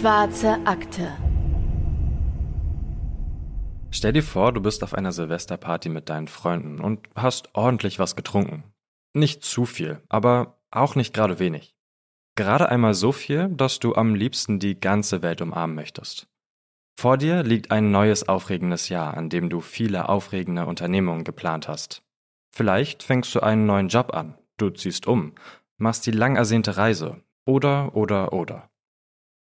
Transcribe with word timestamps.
Schwarze 0.00 0.58
Akte. 0.64 1.12
Stell 3.90 4.14
dir 4.14 4.22
vor, 4.22 4.50
du 4.50 4.62
bist 4.62 4.82
auf 4.82 4.94
einer 4.94 5.12
Silvesterparty 5.12 5.90
mit 5.90 6.08
deinen 6.08 6.26
Freunden 6.26 6.80
und 6.80 7.06
hast 7.14 7.54
ordentlich 7.54 7.98
was 7.98 8.16
getrunken. 8.16 8.64
Nicht 9.12 9.44
zu 9.44 9.66
viel, 9.66 10.00
aber 10.08 10.58
auch 10.70 10.94
nicht 10.94 11.12
gerade 11.12 11.38
wenig. 11.38 11.74
Gerade 12.34 12.70
einmal 12.70 12.94
so 12.94 13.12
viel, 13.12 13.50
dass 13.50 13.78
du 13.78 13.94
am 13.94 14.14
liebsten 14.14 14.58
die 14.58 14.80
ganze 14.80 15.20
Welt 15.20 15.42
umarmen 15.42 15.76
möchtest. 15.76 16.28
Vor 16.98 17.18
dir 17.18 17.42
liegt 17.42 17.70
ein 17.70 17.90
neues 17.90 18.26
aufregendes 18.26 18.88
Jahr, 18.88 19.14
an 19.18 19.28
dem 19.28 19.50
du 19.50 19.60
viele 19.60 20.08
aufregende 20.08 20.64
Unternehmungen 20.64 21.24
geplant 21.24 21.68
hast. 21.68 22.02
Vielleicht 22.56 23.02
fängst 23.02 23.34
du 23.34 23.40
einen 23.40 23.66
neuen 23.66 23.88
Job 23.88 24.14
an, 24.14 24.38
du 24.56 24.70
ziehst 24.70 25.06
um, 25.06 25.34
machst 25.76 26.06
die 26.06 26.10
lang 26.10 26.36
ersehnte 26.36 26.78
Reise 26.78 27.22
oder 27.44 27.94
oder 27.94 28.32
oder. 28.32 28.69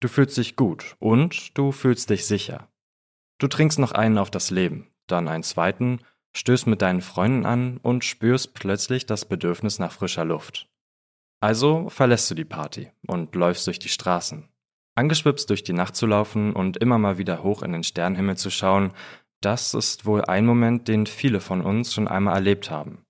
Du 0.01 0.07
fühlst 0.07 0.37
dich 0.37 0.55
gut 0.55 0.95
und 0.99 1.57
du 1.57 1.71
fühlst 1.71 2.09
dich 2.09 2.25
sicher. 2.25 2.69
Du 3.37 3.47
trinkst 3.47 3.79
noch 3.79 3.91
einen 3.91 4.17
auf 4.17 4.31
das 4.31 4.49
Leben, 4.49 4.87
dann 5.07 5.27
einen 5.27 5.43
zweiten, 5.43 5.99
stößt 6.35 6.67
mit 6.67 6.81
deinen 6.81 7.01
Freunden 7.01 7.45
an 7.45 7.77
und 7.77 8.05
spürst 8.05 8.53
plötzlich 8.53 9.05
das 9.05 9.25
Bedürfnis 9.25 9.79
nach 9.79 9.91
frischer 9.91 10.25
Luft. 10.25 10.69
Also 11.41 11.89
verlässt 11.89 12.29
du 12.29 12.35
die 12.35 12.45
Party 12.45 12.91
und 13.07 13.35
läufst 13.35 13.67
durch 13.67 13.79
die 13.79 13.89
Straßen. 13.89 14.49
Angeschwipst 14.95 15.49
durch 15.49 15.63
die 15.63 15.73
Nacht 15.73 15.95
zu 15.95 16.05
laufen 16.05 16.53
und 16.53 16.77
immer 16.77 16.97
mal 16.97 17.17
wieder 17.17 17.43
hoch 17.43 17.63
in 17.63 17.71
den 17.71 17.83
Sternenhimmel 17.83 18.37
zu 18.37 18.49
schauen, 18.49 18.91
das 19.41 19.73
ist 19.73 20.05
wohl 20.05 20.25
ein 20.25 20.45
Moment, 20.45 20.89
den 20.89 21.05
viele 21.05 21.39
von 21.39 21.61
uns 21.61 21.93
schon 21.93 22.09
einmal 22.09 22.35
erlebt 22.35 22.69
haben. 22.69 23.05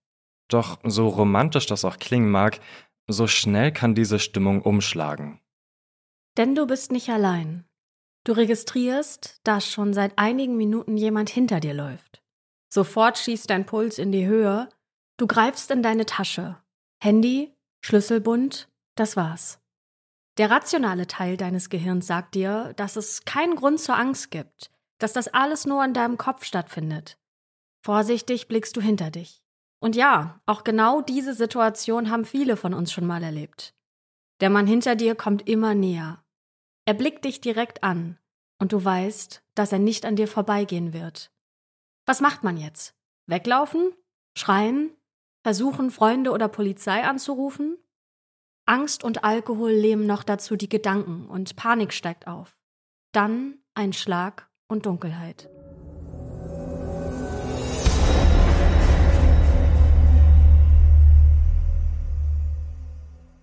Doch 0.47 0.79
so 0.83 1.07
romantisch 1.07 1.65
das 1.65 1.85
auch 1.85 1.97
klingen 1.97 2.29
mag, 2.29 2.59
so 3.07 3.25
schnell 3.25 3.71
kann 3.71 3.95
diese 3.95 4.19
Stimmung 4.19 4.61
umschlagen. 4.61 5.39
Denn 6.39 6.55
du 6.55 6.65
bist 6.65 6.93
nicht 6.93 7.09
allein. 7.09 7.65
Du 8.23 8.31
registrierst, 8.31 9.41
dass 9.43 9.69
schon 9.69 9.93
seit 9.93 10.17
einigen 10.17 10.55
Minuten 10.55 10.95
jemand 10.95 11.29
hinter 11.29 11.59
dir 11.59 11.73
läuft. 11.73 12.23
Sofort 12.69 13.17
schießt 13.17 13.49
dein 13.49 13.65
Puls 13.65 13.97
in 13.97 14.13
die 14.13 14.25
Höhe. 14.25 14.69
Du 15.17 15.27
greifst 15.27 15.69
in 15.69 15.83
deine 15.83 16.05
Tasche. 16.05 16.55
Handy, 17.03 17.53
Schlüsselbund, 17.81 18.69
das 18.95 19.17
war's. 19.17 19.59
Der 20.37 20.49
rationale 20.49 21.07
Teil 21.07 21.35
deines 21.35 21.69
Gehirns 21.69 22.07
sagt 22.07 22.35
dir, 22.35 22.71
dass 22.77 22.95
es 22.95 23.25
keinen 23.25 23.57
Grund 23.57 23.81
zur 23.81 23.97
Angst 23.97 24.31
gibt, 24.31 24.71
dass 24.97 25.11
das 25.11 25.27
alles 25.27 25.65
nur 25.65 25.83
in 25.83 25.93
deinem 25.93 26.17
Kopf 26.17 26.45
stattfindet. 26.45 27.19
Vorsichtig 27.83 28.47
blickst 28.47 28.77
du 28.77 28.81
hinter 28.81 29.11
dich. 29.11 29.43
Und 29.81 29.97
ja, 29.97 30.39
auch 30.45 30.63
genau 30.63 31.01
diese 31.01 31.33
Situation 31.33 32.09
haben 32.09 32.23
viele 32.23 32.55
von 32.55 32.73
uns 32.73 32.93
schon 32.93 33.05
mal 33.05 33.23
erlebt. 33.23 33.75
Der 34.39 34.49
Mann 34.49 34.67
hinter 34.67 34.95
dir 34.95 35.15
kommt 35.15 35.45
immer 35.49 35.75
näher. 35.75 36.23
Er 36.89 36.95
blickt 36.95 37.23
dich 37.23 37.39
direkt 37.39 37.83
an 37.83 38.17
und 38.57 38.73
du 38.73 38.83
weißt, 38.83 39.43
dass 39.53 39.71
er 39.71 39.77
nicht 39.77 40.07
an 40.07 40.15
dir 40.15 40.27
vorbeigehen 40.27 40.91
wird. 40.91 41.31
Was 42.07 42.19
macht 42.19 42.43
man 42.43 42.57
jetzt? 42.57 42.95
Weglaufen? 43.27 43.93
Schreien? 44.35 44.89
Versuchen, 45.43 45.91
Freunde 45.91 46.31
oder 46.31 46.47
Polizei 46.47 47.03
anzurufen? 47.03 47.77
Angst 48.65 49.03
und 49.03 49.23
Alkohol 49.23 49.69
lähmen 49.69 50.07
noch 50.07 50.23
dazu 50.23 50.55
die 50.55 50.67
Gedanken 50.67 51.29
und 51.29 51.55
Panik 51.55 51.93
steigt 51.93 52.25
auf. 52.25 52.57
Dann 53.11 53.59
ein 53.75 53.93
Schlag 53.93 54.49
und 54.67 54.87
Dunkelheit. 54.87 55.47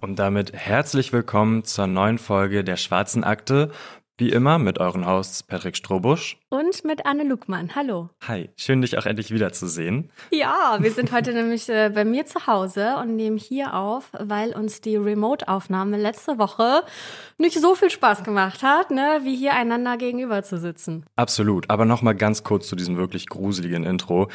Und 0.07 0.21
damit 0.21 0.53
herzlich 0.53 1.13
willkommen 1.13 1.65
zur 1.65 1.89
neuen 1.89 2.19
Folge 2.19 2.63
der 2.63 2.77
Schwarzen 2.77 3.25
Akte. 3.25 3.73
Wie 4.17 4.31
immer 4.31 4.57
mit 4.61 4.79
euren 4.79 5.05
Hosts 5.05 5.43
Patrick 5.43 5.77
Strobusch. 5.77 6.39
Und 6.49 6.85
mit 6.85 7.05
Anne 7.05 7.25
Lugmann. 7.25 7.75
Hallo. 7.75 8.11
Hi, 8.25 8.49
schön 8.55 8.83
dich 8.83 8.99
auch 8.99 9.07
endlich 9.07 9.33
wiederzusehen. 9.33 10.13
Ja, 10.31 10.77
wir 10.79 10.93
sind 10.93 11.11
heute 11.11 11.33
nämlich 11.35 11.69
äh, 11.69 11.91
bei 11.93 12.05
mir 12.05 12.25
zu 12.25 12.47
Hause 12.47 12.99
und 12.99 13.17
nehmen 13.17 13.37
hier 13.37 13.75
auf, 13.75 14.11
weil 14.13 14.53
uns 14.53 14.81
die 14.81 14.95
Remote-Aufnahme 14.95 15.97
letzte 15.97 16.39
Woche 16.39 16.85
nicht 17.37 17.59
so 17.59 17.75
viel 17.75 17.91
Spaß 17.91 18.23
gemacht 18.23 18.63
hat, 18.63 18.93
ne, 18.93 19.23
wie 19.25 19.35
hier 19.35 19.55
einander 19.55 19.97
gegenüber 19.97 20.45
zu 20.45 20.57
sitzen. 20.57 21.05
Absolut. 21.17 21.69
Aber 21.69 21.85
nochmal 21.85 22.15
ganz 22.15 22.45
kurz 22.45 22.69
zu 22.69 22.77
diesem 22.77 22.97
wirklich 22.97 23.27
gruseligen 23.27 23.83
Intro. 23.83 24.29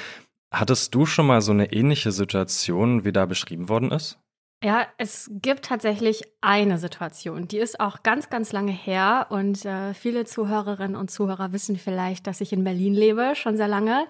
Hattest 0.54 0.94
du 0.94 1.06
schon 1.06 1.28
mal 1.28 1.40
so 1.40 1.54
eine 1.54 1.72
ähnliche 1.72 2.12
Situation, 2.12 3.06
wie 3.06 3.14
da 3.14 3.26
beschrieben 3.26 3.70
worden 3.70 3.90
ist? 3.92 4.20
Ja, 4.64 4.86
es 4.98 5.28
gibt 5.34 5.66
tatsächlich 5.66 6.22
eine 6.40 6.78
Situation, 6.78 7.48
die 7.48 7.58
ist 7.58 7.80
auch 7.80 8.04
ganz, 8.04 8.30
ganz 8.30 8.52
lange 8.52 8.72
her 8.72 9.26
und 9.30 9.66
äh, 9.66 9.96
viele 9.96 10.24
Zuhörerinnen 10.26 10.96
und 10.96 11.10
Zuhörer 11.10 11.52
wissen 11.52 11.78
vielleicht, 11.78 12.28
dass 12.28 12.42
ich 12.42 12.54
in 12.54 12.64
Berlin 12.64 12.94
lebe, 12.94 13.34
schon 13.34 13.58
sehr 13.58 13.68
lange. 13.68 14.06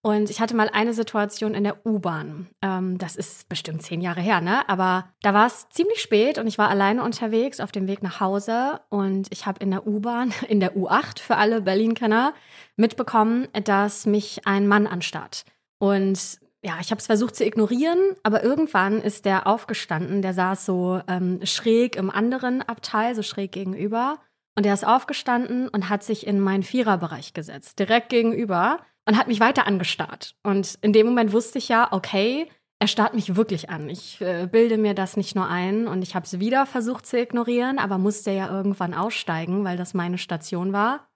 Und 0.00 0.28
ich 0.28 0.40
hatte 0.40 0.56
mal 0.56 0.68
eine 0.68 0.92
Situation 0.92 1.54
in 1.54 1.62
der 1.62 1.86
U-Bahn. 1.86 2.48
Ähm, 2.62 2.98
das 2.98 3.14
ist 3.14 3.48
bestimmt 3.48 3.82
zehn 3.82 4.00
Jahre 4.00 4.20
her, 4.20 4.40
ne? 4.40 4.68
Aber 4.68 5.08
da 5.22 5.34
war 5.34 5.46
es 5.46 5.68
ziemlich 5.68 6.02
spät 6.02 6.36
und 6.38 6.48
ich 6.48 6.58
war 6.58 6.68
alleine 6.68 7.04
unterwegs 7.04 7.60
auf 7.60 7.70
dem 7.70 7.86
Weg 7.86 8.02
nach 8.02 8.18
Hause 8.18 8.80
und 8.88 9.28
ich 9.30 9.46
habe 9.46 9.62
in 9.62 9.70
der 9.70 9.86
U-Bahn, 9.86 10.34
in 10.48 10.58
der 10.58 10.74
U8 10.76 11.20
für 11.20 11.36
alle 11.36 11.60
Berlin-Kenner, 11.60 12.34
mitbekommen, 12.74 13.46
dass 13.52 14.04
mich 14.04 14.48
ein 14.48 14.66
Mann 14.66 14.88
anstarrt. 14.88 15.44
Und 15.78 16.41
ja, 16.64 16.78
ich 16.80 16.90
habe 16.90 17.00
es 17.00 17.06
versucht 17.06 17.34
zu 17.34 17.44
ignorieren, 17.44 17.98
aber 18.22 18.44
irgendwann 18.44 19.00
ist 19.00 19.24
der 19.24 19.46
aufgestanden. 19.46 20.22
Der 20.22 20.32
saß 20.32 20.64
so 20.64 21.00
ähm, 21.08 21.40
schräg 21.44 21.96
im 21.96 22.10
anderen 22.10 22.62
Abteil, 22.62 23.14
so 23.14 23.22
schräg 23.22 23.52
gegenüber. 23.52 24.18
Und 24.54 24.64
der 24.64 24.74
ist 24.74 24.86
aufgestanden 24.86 25.68
und 25.68 25.88
hat 25.88 26.04
sich 26.04 26.26
in 26.26 26.38
meinen 26.38 26.62
Viererbereich 26.62 27.32
gesetzt, 27.32 27.78
direkt 27.78 28.10
gegenüber 28.10 28.78
und 29.06 29.16
hat 29.18 29.26
mich 29.26 29.40
weiter 29.40 29.66
angestarrt. 29.66 30.36
Und 30.42 30.78
in 30.82 30.92
dem 30.92 31.06
Moment 31.06 31.32
wusste 31.32 31.58
ich 31.58 31.68
ja, 31.68 31.88
okay, 31.90 32.48
er 32.78 32.86
starrt 32.86 33.14
mich 33.14 33.36
wirklich 33.36 33.70
an. 33.70 33.88
Ich 33.88 34.20
äh, 34.20 34.46
bilde 34.50 34.76
mir 34.76 34.94
das 34.94 35.16
nicht 35.16 35.34
nur 35.34 35.48
ein 35.48 35.86
und 35.86 36.02
ich 36.02 36.14
habe 36.14 36.26
es 36.26 36.38
wieder 36.38 36.66
versucht 36.66 37.06
zu 37.06 37.18
ignorieren, 37.18 37.78
aber 37.78 37.96
musste 37.96 38.30
ja 38.32 38.50
irgendwann 38.50 38.92
aussteigen, 38.92 39.64
weil 39.64 39.76
das 39.76 39.94
meine 39.94 40.18
Station 40.18 40.72
war. 40.72 41.08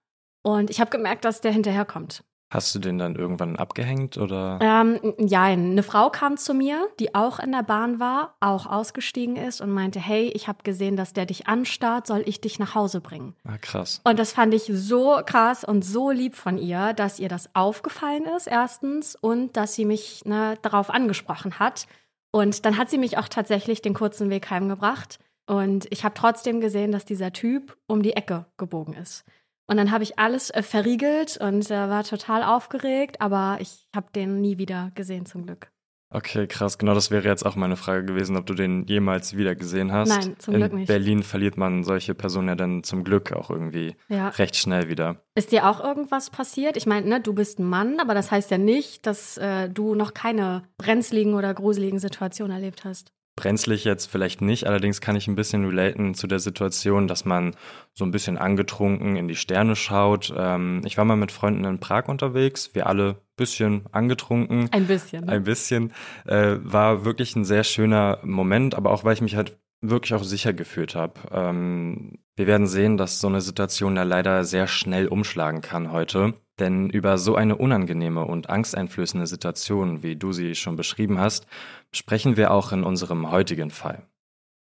Und 0.43 0.71
ich 0.71 0.81
habe 0.81 0.91
gemerkt, 0.91 1.25
dass 1.25 1.41
der 1.41 1.53
hinterherkommt. 1.53 2.23
Hast 2.49 2.73
du 2.75 2.79
den 2.79 2.97
dann 2.97 3.17
irgendwann 3.17 3.57
abgehängt 3.57 4.19
oder? 4.19 4.61
Ähm, 4.63 5.15
ja, 5.19 5.43
eine 5.43 5.83
Frau 5.83 6.11
kam 6.11 6.37
zu 6.37 6.55
mir, 6.55 6.87
die 7.01 7.13
auch 7.13 7.41
in 7.41 7.51
der 7.51 7.65
Bahn 7.65 7.99
war, 7.99 8.37
auch 8.39 8.67
ausgestiegen 8.67 9.35
ist 9.35 9.61
und 9.61 9.73
meinte, 9.73 9.99
hey, 9.99 10.29
ich 10.29 10.47
habe 10.47 10.63
gesehen, 10.63 10.97
dass 10.97 11.13
der 11.13 11.27
dich 11.27 11.49
anstarrt, 11.49 12.07
soll 12.07 12.23
ich 12.25 12.41
dich 12.41 12.61
nach 12.61 12.77
Hause 12.77 13.01
bringen? 13.01 13.35
Ah, 13.43 13.59
krass. 13.59 14.01
Und 14.05 14.21
das 14.21 14.33
fand 14.33 14.55
ich 14.55 14.71
so 14.73 15.21
krass 15.27 15.65
und 15.65 15.85
so 15.85 16.13
lieb 16.13 16.37
von 16.37 16.57
ihr, 16.57 16.93
dass 16.93 17.19
ihr 17.19 17.29
das 17.29 17.53
aufgefallen 17.55 18.27
ist, 18.37 18.47
erstens, 18.47 19.17
und 19.17 19.57
dass 19.57 19.75
sie 19.75 19.85
mich 19.85 20.25
ne, 20.25 20.57
darauf 20.63 20.91
angesprochen 20.91 21.59
hat. 21.59 21.89
Und 22.31 22.65
dann 22.65 22.79
hat 22.79 22.91
sie 22.91 22.99
mich 22.99 23.19
auch 23.19 23.29
tatsächlich 23.29 23.83
den 23.83 23.95
kurzen 23.95 24.31
Weg 24.31 24.51
heimgebracht. 24.51 25.19
Und 25.47 25.87
ich 25.91 26.05
habe 26.05 26.15
trotzdem 26.15 26.61
gesehen, 26.61 26.93
dass 26.93 27.05
dieser 27.05 27.33
Typ 27.33 27.77
um 27.89 28.03
die 28.03 28.13
Ecke 28.13 28.47
gebogen 28.57 28.95
ist. 28.95 29.25
Und 29.69 29.77
dann 29.79 29.91
habe 29.91 30.05
ich 30.05 30.19
alles 30.19 30.51
äh, 30.51 30.63
verriegelt 30.63 31.37
und 31.39 31.71
äh, 31.71 31.75
war 31.75 32.05
total 32.05 32.43
aufgeregt, 32.45 33.21
aber 33.21 33.59
ich 33.61 33.89
habe 33.95 34.07
den 34.15 34.41
nie 34.41 34.59
wieder 34.59 34.93
gesehen 34.95 35.27
zum 35.27 35.45
Glück. 35.45 35.71
Okay, 36.09 36.47
krass. 36.47 36.79
Genau 36.79 36.95
das 36.95 37.11
wäre 37.11 37.27
jetzt 37.27 37.45
auch 37.45 37.57
meine 37.57 37.75
Frage 37.75 38.05
gewesen, 38.05 38.37
ob 38.37 38.47
du 38.47 38.55
den 38.55 38.87
jemals 38.87 39.37
wieder 39.37 39.57
gesehen 39.57 39.91
hast. 39.91 40.09
Nein, 40.09 40.37
zum 40.39 40.55
In 40.55 40.61
Glück 40.61 40.73
nicht. 40.73 40.87
Berlin 40.87 41.25
verliert 41.25 41.57
man 41.57 41.83
solche 41.83 42.15
Personen 42.15 42.47
ja 42.47 42.55
dann 42.55 42.85
zum 42.85 43.03
Glück 43.03 43.33
auch 43.33 43.51
irgendwie 43.51 43.97
Ja. 44.09 44.29
recht 44.29 44.55
schnell 44.55 44.89
wieder. 44.89 45.25
Ist 45.35 45.51
dir 45.51 45.69
auch 45.69 45.83
irgendwas 45.83 46.31
passiert? 46.31 46.77
Ich 46.77 46.87
meine, 46.87 47.09
ne, 47.09 47.21
du 47.21 47.35
bist 47.35 47.59
ein 47.59 47.65
Mann, 47.69 47.99
aber 47.99 48.15
das 48.15 48.31
heißt 48.31 48.53
ja 48.53 48.59
nicht, 48.59 49.05
dass 49.05 49.37
äh, 49.37 49.69
du 49.69 49.97
noch 49.97 50.15
keine 50.15 50.63
brenzligen 50.79 51.35
oder 51.35 51.53
gruseligen 51.53 51.99
Situationen 51.99 52.53
erlebt 52.55 52.85
hast. 52.85 53.13
Brenzlig 53.37 53.85
jetzt 53.85 54.07
vielleicht 54.07 54.41
nicht, 54.41 54.67
allerdings 54.67 55.03
kann 55.03 55.15
ich 55.15 55.29
ein 55.29 55.37
bisschen 55.37 55.67
relaten 55.67 56.15
zu 56.15 56.27
der 56.27 56.39
Situation, 56.39 57.07
dass 57.07 57.27
man 57.27 57.55
so 57.93 58.05
ein 58.05 58.11
bisschen 58.11 58.39
angetrunken 58.39 59.17
in 59.17 59.29
die 59.29 59.37
Sterne 59.37 59.77
schaut. 59.77 60.33
Ähm, 60.35 60.81
ich 60.87 60.97
war 60.97 61.05
mal 61.05 61.17
mit 61.17 61.33
Freunden 61.33 61.65
in 61.65 61.79
Prag 61.79 62.09
unterwegs, 62.09 62.75
wir 62.75 62.87
alle 62.87 63.11
ein 63.11 63.37
bisschen 63.37 63.85
angetrunken. 63.93 64.71
Ein 64.73 64.87
bisschen. 64.87 65.27
Ne? 65.27 65.33
Ein 65.33 65.45
bisschen. 65.45 65.93
Äh, 66.25 66.57
war 66.63 67.05
wirklich 67.05 67.37
ein 67.37 67.45
sehr 67.45 67.63
schöner 67.63 68.21
Moment, 68.23 68.75
aber 68.75 68.91
auch 68.91 69.05
weil 69.05 69.13
ich 69.13 69.21
mich 69.21 69.37
halt 69.37 69.59
wirklich 69.83 70.15
auch 70.15 70.25
sicher 70.25 70.55
gefühlt 70.55 70.95
habe. 70.95 71.21
Ähm, 71.31 72.19
wir 72.37 72.47
werden 72.47 72.67
sehen, 72.67 72.99
dass 72.99 73.21
so 73.21 73.29
eine 73.29 73.41
Situation 73.41 73.97
ja 73.97 74.03
leider 74.03 74.45
sehr 74.45 74.67
schnell 74.67 75.09
umschlagen 75.09 75.63
kann 75.63 75.91
heute. 75.91 76.35
Denn 76.59 76.89
über 76.89 77.19
so 77.19 77.35
eine 77.35 77.57
unangenehme 77.57 78.25
und 78.25 78.49
angsteinflößende 78.49 79.27
Situation, 79.27 80.03
wie 80.03 80.17
du 80.17 80.33
sie 80.33 80.55
schon 80.55 80.77
beschrieben 80.77 81.19
hast, 81.19 81.47
sprechen 81.93 82.37
wir 82.37 82.51
auch 82.51 82.73
in 82.73 82.83
unserem 82.83 83.31
heutigen 83.31 83.71
Fall. 83.71 84.07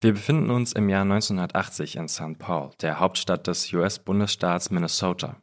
Wir 0.02 0.14
befinden 0.14 0.50
uns 0.50 0.74
im 0.74 0.88
Jahr 0.88 1.02
1980 1.02 1.98
in 1.98 2.08
St. 2.08 2.38
Paul, 2.38 2.72
der 2.82 3.00
Hauptstadt 3.00 3.48
des 3.48 3.74
US-Bundesstaats 3.74 4.72
Minnesota. 4.72 5.42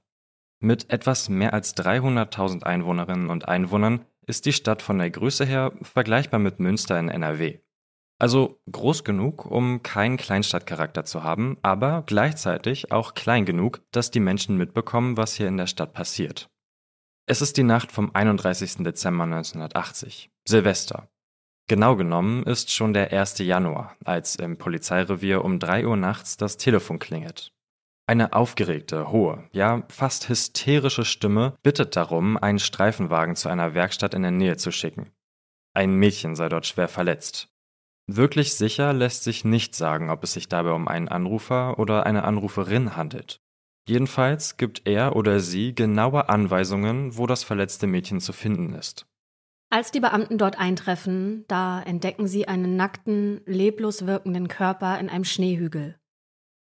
Mit 0.61 0.91
etwas 0.91 1.29
mehr 1.29 1.53
als 1.53 1.77
300.000 1.77 2.63
Einwohnerinnen 2.63 3.29
und 3.29 3.49
Einwohnern 3.49 4.07
ist 4.27 4.47
die 4.47 4.53
Stadt 4.53 4.83
von 4.83 4.99
der 4.99 5.11
Größe 5.11 5.45
her 5.45 5.73
vergleichbar 5.83 6.41
mit 6.41 6.59
Münster 6.59 6.99
in 6.99 7.09
NRW. 7.09 7.59
Also 8.19 8.61
groß 8.71 9.05
genug, 9.05 9.45
um 9.45 9.83
keinen 9.83 10.17
Kleinstadtcharakter 10.17 11.05
zu 11.05 11.23
haben, 11.23 11.59
aber 11.63 12.03
gleichzeitig 12.07 12.91
auch 12.91 13.15
klein 13.15 13.45
genug, 13.45 13.83
dass 13.93 14.11
die 14.11 14.21
Menschen 14.21 14.57
mitbekommen, 14.57 15.17
was 15.17 15.35
hier 15.35 15.49
in 15.49 15.59
der 15.59 15.67
Stadt 15.67 15.93
passiert. 15.93 16.49
Es 17.27 17.43
ist 17.43 17.57
die 17.57 17.63
Nacht 17.63 17.93
vom 17.93 18.15
31. 18.15 18.85
Dezember 18.85 19.25
1980, 19.25 20.31
Silvester. 20.49 21.09
Genau 21.69 21.97
genommen 21.97 22.45
ist 22.45 22.73
schon 22.73 22.95
der 22.95 23.13
1. 23.13 23.39
Januar, 23.39 23.97
als 24.05 24.37
im 24.37 24.57
Polizeirevier 24.57 25.45
um 25.45 25.59
3 25.59 25.87
Uhr 25.87 25.97
nachts 25.97 26.37
das 26.37 26.57
Telefon 26.57 27.01
klingelt. 27.01 27.53
Eine 28.09 28.35
aufgeregte, 28.35 29.11
hohe, 29.11 29.49
ja 29.51 29.83
fast 29.89 30.29
hysterische 30.29 31.05
Stimme 31.05 31.57
bittet 31.65 31.97
darum, 31.97 32.37
einen 32.37 32.61
Streifenwagen 32.61 33.35
zu 33.35 33.49
einer 33.49 33.75
Werkstatt 33.75 34.15
in 34.15 34.23
der 34.23 34.31
Nähe 34.31 34.57
zu 34.57 34.71
schicken. 34.71 35.11
Ein 35.75 35.91
Mädchen 35.91 36.37
sei 36.37 36.49
dort 36.49 36.67
schwer 36.67 36.87
verletzt. 36.87 37.49
Wirklich 38.07 38.55
sicher 38.55 38.93
lässt 38.93 39.25
sich 39.25 39.45
nicht 39.45 39.75
sagen, 39.75 40.11
ob 40.11 40.23
es 40.23 40.33
sich 40.33 40.49
dabei 40.49 40.73
um 40.73 40.87
einen 40.87 41.09
Anrufer 41.09 41.79
oder 41.79 42.07
eine 42.07 42.25
Anruferin 42.25 42.97
handelt. 42.97 43.41
Jedenfalls 43.89 44.57
gibt 44.57 44.87
er 44.87 45.17
oder 45.17 45.41
sie 45.41 45.75
genaue 45.75 46.29
Anweisungen, 46.29 47.17
wo 47.17 47.27
das 47.27 47.45
verletzte 47.45 47.87
Mädchen 47.87 48.21
zu 48.21 48.33
finden 48.33 48.75
ist. 48.75 49.07
Als 49.71 49.91
die 49.91 50.01
Beamten 50.01 50.39
dort 50.39 50.59
eintreffen, 50.59 51.45
da 51.49 51.83
entdecken 51.83 52.29
sie 52.29 52.47
einen 52.47 52.77
nackten, 52.77 53.41
leblos 53.47 54.07
wirkenden 54.07 54.47
Körper 54.47 54.99
in 54.99 55.09
einem 55.09 55.25
Schneehügel. 55.25 55.99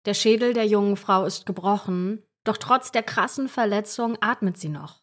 Der 0.06 0.14
Schädel 0.14 0.54
der 0.54 0.68
jungen 0.68 0.98
Frau 0.98 1.26
ist 1.26 1.46
gebrochen, 1.46 2.24
doch 2.44 2.58
trotz 2.58 2.92
der 2.92 3.04
krassen 3.04 3.48
Verletzung 3.48 4.18
atmet 4.20 4.58
sie 4.58 4.70
noch. 4.70 5.02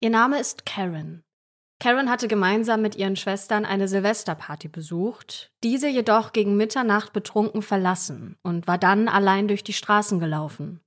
Ihr 0.00 0.10
Name 0.10 0.38
ist 0.38 0.66
Karen. 0.66 1.22
Karen 1.82 2.08
hatte 2.08 2.28
gemeinsam 2.28 2.80
mit 2.80 2.94
ihren 2.94 3.16
Schwestern 3.16 3.64
eine 3.64 3.88
Silvesterparty 3.88 4.68
besucht, 4.68 5.50
diese 5.64 5.88
jedoch 5.88 6.32
gegen 6.32 6.56
Mitternacht 6.56 7.12
betrunken 7.12 7.60
verlassen 7.60 8.36
und 8.44 8.68
war 8.68 8.78
dann 8.78 9.08
allein 9.08 9.48
durch 9.48 9.64
die 9.64 9.72
Straßen 9.72 10.20
gelaufen. 10.20 10.78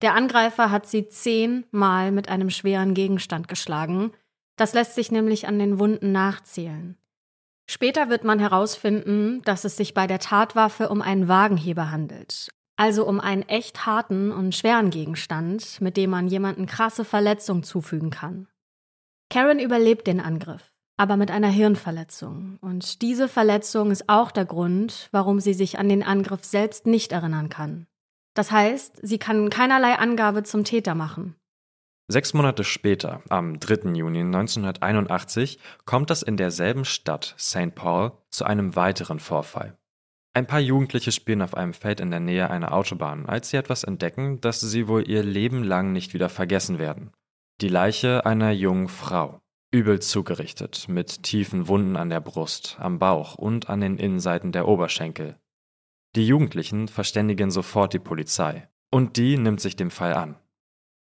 Der 0.00 0.14
Angreifer 0.14 0.70
hat 0.70 0.86
sie 0.86 1.08
zehnmal 1.08 2.12
mit 2.12 2.28
einem 2.28 2.50
schweren 2.50 2.94
Gegenstand 2.94 3.48
geschlagen, 3.48 4.12
das 4.54 4.74
lässt 4.74 4.94
sich 4.94 5.10
nämlich 5.10 5.48
an 5.48 5.58
den 5.58 5.80
Wunden 5.80 6.12
nachzählen. 6.12 6.96
Später 7.68 8.08
wird 8.08 8.22
man 8.22 8.38
herausfinden, 8.38 9.42
dass 9.42 9.64
es 9.64 9.76
sich 9.76 9.92
bei 9.92 10.06
der 10.06 10.20
Tatwaffe 10.20 10.88
um 10.90 11.02
einen 11.02 11.26
Wagenheber 11.26 11.90
handelt, 11.90 12.48
also 12.76 13.08
um 13.08 13.18
einen 13.18 13.42
echt 13.42 13.86
harten 13.86 14.30
und 14.30 14.54
schweren 14.54 14.90
Gegenstand, 14.90 15.80
mit 15.80 15.96
dem 15.96 16.10
man 16.10 16.28
jemanden 16.28 16.66
krasse 16.66 17.04
Verletzung 17.04 17.64
zufügen 17.64 18.10
kann. 18.10 18.46
Karen 19.30 19.58
überlebt 19.58 20.06
den 20.06 20.20
Angriff, 20.20 20.72
aber 20.96 21.18
mit 21.18 21.30
einer 21.30 21.48
Hirnverletzung. 21.48 22.58
Und 22.62 23.02
diese 23.02 23.28
Verletzung 23.28 23.90
ist 23.90 24.08
auch 24.08 24.30
der 24.30 24.46
Grund, 24.46 25.08
warum 25.12 25.38
sie 25.38 25.52
sich 25.52 25.78
an 25.78 25.88
den 25.88 26.02
Angriff 26.02 26.44
selbst 26.44 26.86
nicht 26.86 27.12
erinnern 27.12 27.50
kann. 27.50 27.86
Das 28.34 28.50
heißt, 28.50 29.00
sie 29.02 29.18
kann 29.18 29.50
keinerlei 29.50 29.98
Angabe 29.98 30.44
zum 30.44 30.64
Täter 30.64 30.94
machen. 30.94 31.34
Sechs 32.10 32.32
Monate 32.32 32.64
später, 32.64 33.20
am 33.28 33.60
3. 33.60 33.90
Juni 33.90 34.20
1981, 34.20 35.58
kommt 35.84 36.10
es 36.10 36.22
in 36.22 36.38
derselben 36.38 36.86
Stadt, 36.86 37.34
St. 37.38 37.74
Paul, 37.74 38.12
zu 38.30 38.46
einem 38.46 38.76
weiteren 38.76 39.20
Vorfall. 39.20 39.76
Ein 40.32 40.46
paar 40.46 40.60
Jugendliche 40.60 41.12
spielen 41.12 41.42
auf 41.42 41.54
einem 41.54 41.74
Feld 41.74 42.00
in 42.00 42.10
der 42.10 42.20
Nähe 42.20 42.48
einer 42.48 42.72
Autobahn, 42.72 43.26
als 43.26 43.50
sie 43.50 43.58
etwas 43.58 43.84
entdecken, 43.84 44.40
das 44.40 44.60
sie 44.60 44.88
wohl 44.88 45.06
ihr 45.06 45.22
Leben 45.22 45.62
lang 45.62 45.92
nicht 45.92 46.14
wieder 46.14 46.30
vergessen 46.30 46.78
werden. 46.78 47.10
Die 47.60 47.68
Leiche 47.68 48.24
einer 48.24 48.52
jungen 48.52 48.86
Frau. 48.86 49.40
Übel 49.72 49.98
zugerichtet, 49.98 50.86
mit 50.88 51.24
tiefen 51.24 51.66
Wunden 51.66 51.96
an 51.96 52.08
der 52.08 52.20
Brust, 52.20 52.76
am 52.78 53.00
Bauch 53.00 53.34
und 53.34 53.68
an 53.68 53.80
den 53.80 53.98
Innenseiten 53.98 54.52
der 54.52 54.68
Oberschenkel. 54.68 55.40
Die 56.14 56.24
Jugendlichen 56.24 56.86
verständigen 56.86 57.50
sofort 57.50 57.94
die 57.94 57.98
Polizei. 57.98 58.68
Und 58.92 59.16
die 59.16 59.36
nimmt 59.36 59.60
sich 59.60 59.74
dem 59.74 59.90
Fall 59.90 60.14
an. 60.14 60.36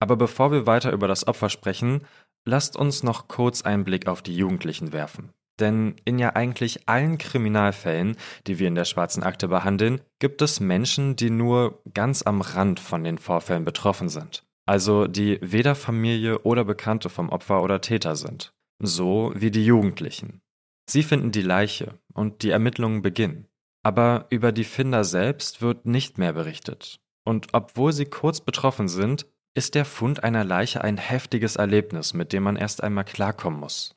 Aber 0.01 0.17
bevor 0.17 0.51
wir 0.51 0.67
weiter 0.67 0.91
über 0.91 1.07
das 1.07 1.25
Opfer 1.25 1.47
sprechen, 1.47 2.05
lasst 2.43 2.75
uns 2.75 3.03
noch 3.03 3.29
kurz 3.29 3.61
einen 3.61 3.85
Blick 3.85 4.07
auf 4.07 4.21
die 4.21 4.35
Jugendlichen 4.35 4.91
werfen. 4.91 5.31
Denn 5.61 5.95
in 6.03 6.19
ja 6.19 6.35
eigentlich 6.35 6.89
allen 6.89 7.17
Kriminalfällen, 7.19 8.17
die 8.47 8.59
wir 8.59 8.67
in 8.67 8.75
der 8.75 8.83
schwarzen 8.83 9.23
Akte 9.23 9.47
behandeln, 9.47 10.01
gibt 10.19 10.41
es 10.41 10.59
Menschen, 10.59 11.15
die 11.15 11.29
nur 11.29 11.81
ganz 11.93 12.21
am 12.21 12.41
Rand 12.41 12.81
von 12.81 13.05
den 13.05 13.17
Vorfällen 13.17 13.63
betroffen 13.63 14.09
sind. 14.09 14.43
Also 14.65 15.07
die 15.07 15.39
weder 15.41 15.75
Familie 15.75 16.39
oder 16.39 16.63
Bekannte 16.63 17.09
vom 17.09 17.29
Opfer 17.29 17.61
oder 17.63 17.81
Täter 17.81 18.15
sind. 18.15 18.53
So 18.79 19.31
wie 19.35 19.51
die 19.51 19.65
Jugendlichen. 19.65 20.41
Sie 20.89 21.03
finden 21.03 21.31
die 21.31 21.41
Leiche 21.41 21.99
und 22.13 22.43
die 22.43 22.49
Ermittlungen 22.49 23.01
beginnen. 23.01 23.47
Aber 23.83 24.27
über 24.29 24.51
die 24.51 24.63
Finder 24.63 25.03
selbst 25.03 25.61
wird 25.61 25.85
nicht 25.85 26.17
mehr 26.17 26.33
berichtet. 26.33 26.99
Und 27.25 27.47
obwohl 27.53 27.93
sie 27.93 28.05
kurz 28.05 28.41
betroffen 28.41 28.87
sind, 28.87 29.25
ist 29.55 29.75
der 29.75 29.85
Fund 29.85 30.23
einer 30.23 30.43
Leiche 30.43 30.83
ein 30.83 30.97
heftiges 30.97 31.57
Erlebnis, 31.57 32.13
mit 32.13 32.33
dem 32.33 32.43
man 32.43 32.55
erst 32.55 32.83
einmal 32.83 33.05
klarkommen 33.05 33.59
muss. 33.59 33.95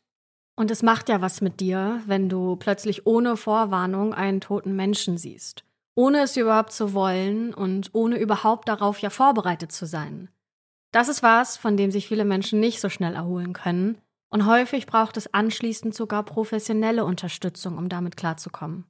Und 0.57 0.71
es 0.71 0.83
macht 0.83 1.09
ja 1.09 1.21
was 1.21 1.41
mit 1.41 1.61
dir, 1.61 2.03
wenn 2.07 2.29
du 2.29 2.57
plötzlich 2.57 3.07
ohne 3.07 3.37
Vorwarnung 3.37 4.15
einen 4.15 4.41
toten 4.41 4.75
Menschen 4.75 5.19
siehst. 5.19 5.65
Ohne 5.95 6.23
es 6.23 6.37
überhaupt 6.37 6.73
zu 6.73 6.93
wollen 6.93 7.55
und 7.55 7.91
ohne 7.95 8.19
überhaupt 8.19 8.69
darauf 8.69 8.99
ja 8.99 9.11
vorbereitet 9.11 9.73
zu 9.73 9.87
sein. 9.87 10.29
Das 10.93 11.09
ist 11.09 11.23
was, 11.23 11.57
von 11.57 11.77
dem 11.77 11.91
sich 11.91 12.09
viele 12.09 12.25
Menschen 12.25 12.61
nicht 12.61 12.81
so 12.81 12.89
schnell 12.89 13.15
erholen 13.15 13.53
können. 13.53 13.99
Und 14.29 14.47
häufig 14.47 14.87
braucht 14.87 15.17
es 15.17 15.33
anschließend 15.33 15.95
sogar 15.95 16.25
professionelle 16.25 17.05
Unterstützung, 17.05 17.79
um 17.79 17.89
damit 17.89 18.17
klarzukommen. 18.17 18.85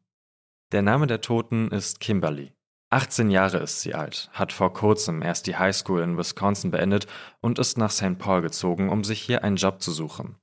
Der 0.72 0.82
Name 0.82 1.06
der 1.06 1.20
Toten 1.20 1.68
ist 1.68 2.00
Kimberly. 2.00 2.52
18 2.90 3.30
Jahre 3.30 3.58
ist 3.58 3.80
sie 3.80 3.94
alt, 3.94 4.30
hat 4.32 4.52
vor 4.52 4.72
kurzem 4.72 5.20
erst 5.20 5.46
die 5.46 5.56
Highschool 5.56 6.02
in 6.02 6.16
Wisconsin 6.16 6.70
beendet 6.70 7.06
und 7.40 7.58
ist 7.58 7.78
nach 7.78 7.90
St. 7.90 8.18
Paul 8.18 8.42
gezogen, 8.42 8.88
um 8.88 9.02
sich 9.02 9.20
hier 9.20 9.42
einen 9.42 9.56
Job 9.56 9.82
zu 9.82 9.90
suchen. 9.90 10.36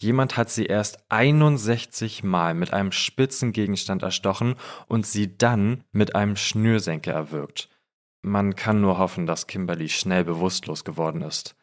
Jemand 0.00 0.36
hat 0.36 0.48
sie 0.48 0.66
erst 0.66 0.98
61 1.10 2.22
Mal 2.22 2.54
mit 2.54 2.72
einem 2.72 2.92
spitzen 2.92 3.52
Gegenstand 3.52 4.02
erstochen 4.02 4.54
und 4.86 5.06
sie 5.06 5.36
dann 5.36 5.82
mit 5.90 6.14
einem 6.14 6.36
Schnürsenkel 6.36 7.12
erwürgt. 7.12 7.68
Man 8.22 8.56
kann 8.56 8.80
nur 8.80 8.98
hoffen, 8.98 9.26
dass 9.26 9.46
Kimberly 9.46 9.88
schnell 9.88 10.24
bewusstlos 10.24 10.84
geworden 10.84 11.22
ist. 11.22 11.54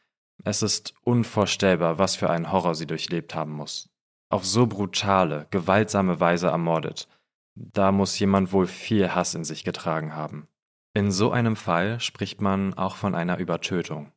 Es 0.44 0.62
ist 0.62 0.94
unvorstellbar, 1.04 1.98
was 1.98 2.16
für 2.16 2.30
einen 2.30 2.52
Horror 2.52 2.76
sie 2.76 2.88
durchlebt 2.88 3.36
haben 3.36 3.52
muss. 3.52 3.90
Auf 4.30 4.46
so 4.46 4.68
brutale, 4.68 5.48
gewaltsame 5.52 6.20
Weise 6.20 6.48
ermordet. 6.48 7.08
Da 7.56 7.92
muss 7.92 8.20
jemand 8.20 8.52
wohl 8.52 8.68
viel 8.68 9.14
Hass 9.14 9.34
in 9.34 9.44
sich 9.44 9.64
getragen 9.64 10.16
haben. 10.16 10.48
In 10.94 11.12
so 11.12 11.32
einem 11.32 11.56
Fall 11.56 12.00
spricht 12.00 12.42
man 12.42 12.74
auch 12.74 12.96
von 12.96 13.16
einer 13.16 13.38
Übertötung. 13.38 14.12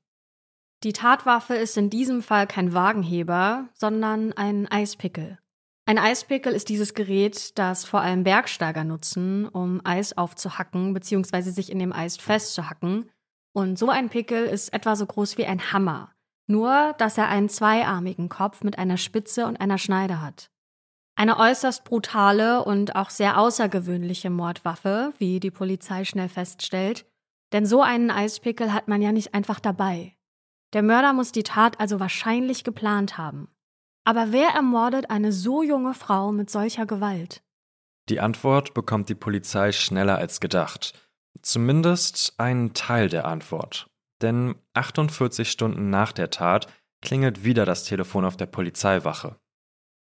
Die 0.84 0.92
Tatwaffe 0.92 1.54
ist 1.54 1.76
in 1.76 1.90
diesem 1.90 2.22
Fall 2.22 2.46
kein 2.46 2.72
Wagenheber, 2.72 3.68
sondern 3.74 4.32
ein 4.32 4.70
Eispickel. 4.70 5.38
Ein 5.88 5.96
Eispickel 5.96 6.52
ist 6.52 6.68
dieses 6.68 6.92
Gerät, 6.92 7.58
das 7.58 7.86
vor 7.86 8.02
allem 8.02 8.22
Bergsteiger 8.22 8.84
nutzen, 8.84 9.48
um 9.48 9.80
Eis 9.84 10.18
aufzuhacken 10.18 10.92
bzw. 10.92 11.40
sich 11.48 11.72
in 11.72 11.78
dem 11.78 11.94
Eis 11.94 12.18
festzuhacken. 12.18 13.10
Und 13.54 13.78
so 13.78 13.88
ein 13.88 14.10
Pickel 14.10 14.44
ist 14.44 14.74
etwa 14.74 14.96
so 14.96 15.06
groß 15.06 15.38
wie 15.38 15.46
ein 15.46 15.72
Hammer, 15.72 16.12
nur 16.46 16.94
dass 16.98 17.16
er 17.16 17.30
einen 17.30 17.48
zweiarmigen 17.48 18.28
Kopf 18.28 18.62
mit 18.62 18.78
einer 18.78 18.98
Spitze 18.98 19.46
und 19.46 19.62
einer 19.62 19.78
Schneide 19.78 20.20
hat. 20.20 20.50
Eine 21.16 21.38
äußerst 21.38 21.84
brutale 21.84 22.62
und 22.66 22.94
auch 22.94 23.08
sehr 23.08 23.38
außergewöhnliche 23.38 24.28
Mordwaffe, 24.28 25.14
wie 25.16 25.40
die 25.40 25.50
Polizei 25.50 26.04
schnell 26.04 26.28
feststellt, 26.28 27.06
denn 27.54 27.64
so 27.64 27.80
einen 27.80 28.10
Eispickel 28.10 28.74
hat 28.74 28.88
man 28.88 29.00
ja 29.00 29.10
nicht 29.10 29.32
einfach 29.32 29.58
dabei. 29.58 30.14
Der 30.74 30.82
Mörder 30.82 31.14
muss 31.14 31.32
die 31.32 31.44
Tat 31.44 31.80
also 31.80 31.98
wahrscheinlich 31.98 32.62
geplant 32.62 33.16
haben. 33.16 33.48
Aber 34.08 34.32
wer 34.32 34.48
ermordet 34.48 35.10
eine 35.10 35.32
so 35.32 35.62
junge 35.62 35.92
Frau 35.92 36.32
mit 36.32 36.48
solcher 36.48 36.86
Gewalt? 36.86 37.42
Die 38.08 38.20
Antwort 38.20 38.72
bekommt 38.72 39.10
die 39.10 39.14
Polizei 39.14 39.70
schneller 39.70 40.16
als 40.16 40.40
gedacht. 40.40 40.98
Zumindest 41.42 42.32
einen 42.38 42.72
Teil 42.72 43.10
der 43.10 43.26
Antwort. 43.26 43.90
Denn 44.22 44.54
48 44.72 45.50
Stunden 45.50 45.90
nach 45.90 46.12
der 46.12 46.30
Tat 46.30 46.72
klingelt 47.02 47.44
wieder 47.44 47.66
das 47.66 47.84
Telefon 47.84 48.24
auf 48.24 48.38
der 48.38 48.46
Polizeiwache. 48.46 49.36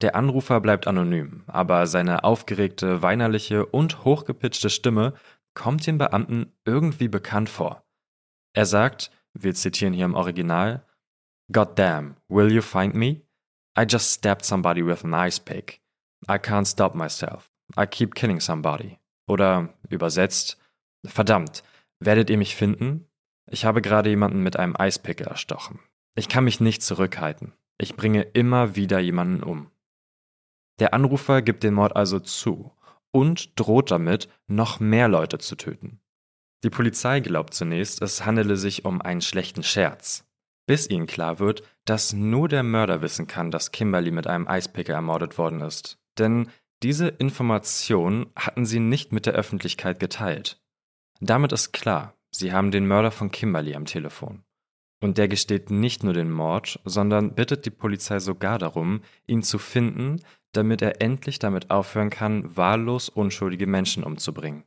Der 0.00 0.16
Anrufer 0.16 0.62
bleibt 0.62 0.87
anonym, 0.87 1.45
aber 1.47 1.87
seine 1.87 2.25
aufgeregte, 2.25 3.02
weinerliche 3.02 3.66
und 3.66 4.02
hochgepitchte 4.07 4.71
Stimme 4.71 5.12
kommt 5.52 5.87
den 5.87 5.99
Beamten 5.99 6.54
irgendwie 6.64 7.09
bekannt 7.09 7.50
vor. 7.50 7.85
Er 8.54 8.64
sagt, 8.64 9.11
wir 9.35 9.54
zitieren 9.54 9.92
hier 9.92 10.07
im 10.07 10.14
Original, 10.14 10.87
God 11.52 11.78
damn, 11.78 12.16
will 12.28 12.50
you 12.50 12.62
find 12.62 12.95
me? 12.95 13.21
I 13.80 13.87
just 13.88 14.10
stabbed 14.10 14.44
somebody 14.44 14.84
with 14.84 15.04
an 15.04 15.14
ice 15.14 15.38
pick. 15.38 15.80
I 16.28 16.37
can't 16.37 16.66
stop 16.66 16.94
myself. 16.94 17.50
I 17.78 17.87
keep 17.87 18.14
killing 18.14 18.38
somebody. 18.38 18.99
Oder 19.26 19.72
übersetzt, 19.88 20.58
verdammt, 21.06 21.62
werdet 21.99 22.28
ihr 22.28 22.37
mich 22.37 22.56
finden? 22.56 23.06
Ich 23.50 23.64
habe 23.64 23.80
gerade 23.80 24.10
jemanden 24.10 24.42
mit 24.42 24.58
einem 24.58 24.76
Eispickel 24.76 25.26
erstochen. 25.26 25.80
Ich 26.14 26.28
kann 26.28 26.44
mich 26.44 26.60
nicht 26.60 26.82
zurückhalten. 26.82 27.54
Ich 27.78 27.96
bringe 27.96 28.22
immer 28.22 28.76
wieder 28.76 28.99
jemanden 28.99 29.42
um. 29.42 29.70
Der 30.78 30.92
Anrufer 30.92 31.40
gibt 31.40 31.62
den 31.62 31.72
Mord 31.72 31.96
also 31.96 32.20
zu 32.20 32.72
und 33.12 33.58
droht 33.58 33.90
damit, 33.90 34.28
noch 34.46 34.78
mehr 34.78 35.08
Leute 35.08 35.38
zu 35.38 35.56
töten. 35.56 36.00
Die 36.64 36.70
Polizei 36.70 37.20
glaubt 37.20 37.54
zunächst, 37.54 38.02
es 38.02 38.26
handele 38.26 38.56
sich 38.56 38.84
um 38.84 39.00
einen 39.00 39.22
schlechten 39.22 39.62
Scherz, 39.62 40.26
bis 40.70 40.88
ihnen 40.88 41.08
klar 41.08 41.40
wird, 41.40 41.64
dass 41.84 42.12
nur 42.12 42.48
der 42.48 42.62
Mörder 42.62 43.02
wissen 43.02 43.26
kann, 43.26 43.50
dass 43.50 43.72
Kimberly 43.72 44.12
mit 44.12 44.28
einem 44.28 44.46
Eispicker 44.46 44.94
ermordet 44.94 45.36
worden 45.36 45.62
ist. 45.62 45.98
Denn 46.16 46.48
diese 46.84 47.08
Information 47.08 48.30
hatten 48.36 48.64
sie 48.64 48.78
nicht 48.78 49.10
mit 49.10 49.26
der 49.26 49.32
Öffentlichkeit 49.32 49.98
geteilt. 49.98 50.62
Damit 51.18 51.50
ist 51.50 51.72
klar, 51.72 52.14
sie 52.30 52.52
haben 52.52 52.70
den 52.70 52.86
Mörder 52.86 53.10
von 53.10 53.32
Kimberly 53.32 53.74
am 53.74 53.84
Telefon. 53.84 54.44
Und 55.02 55.18
der 55.18 55.26
gesteht 55.26 55.72
nicht 55.72 56.04
nur 56.04 56.14
den 56.14 56.30
Mord, 56.30 56.78
sondern 56.84 57.34
bittet 57.34 57.66
die 57.66 57.70
Polizei 57.70 58.20
sogar 58.20 58.60
darum, 58.60 59.00
ihn 59.26 59.42
zu 59.42 59.58
finden, 59.58 60.22
damit 60.52 60.82
er 60.82 61.02
endlich 61.02 61.40
damit 61.40 61.72
aufhören 61.72 62.10
kann, 62.10 62.56
wahllos 62.56 63.08
unschuldige 63.08 63.66
Menschen 63.66 64.04
umzubringen. 64.04 64.62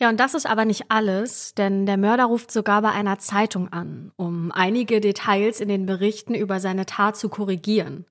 Ja, 0.00 0.08
und 0.08 0.20
das 0.20 0.34
ist 0.34 0.46
aber 0.46 0.64
nicht 0.64 0.90
alles, 0.90 1.54
denn 1.54 1.84
der 1.84 1.96
Mörder 1.96 2.26
ruft 2.26 2.52
sogar 2.52 2.82
bei 2.82 2.90
einer 2.90 3.18
Zeitung 3.18 3.72
an, 3.72 4.12
um 4.16 4.52
einige 4.52 5.00
Details 5.00 5.60
in 5.60 5.68
den 5.68 5.86
Berichten 5.86 6.34
über 6.34 6.60
seine 6.60 6.86
Tat 6.86 7.16
zu 7.16 7.28
korrigieren. 7.28 8.06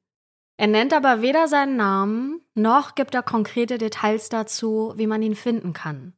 Er 0.58 0.68
nennt 0.68 0.92
aber 0.92 1.22
weder 1.22 1.48
seinen 1.48 1.78
Namen, 1.78 2.42
noch 2.56 2.96
gibt 2.96 3.16
er 3.16 3.24
konkrete 3.24 3.78
Details 3.78 4.28
dazu, 4.28 4.94
wie 4.96 5.08
man 5.08 5.22
ihn 5.22 5.36
finden 5.36 5.72
kann. 5.72 6.14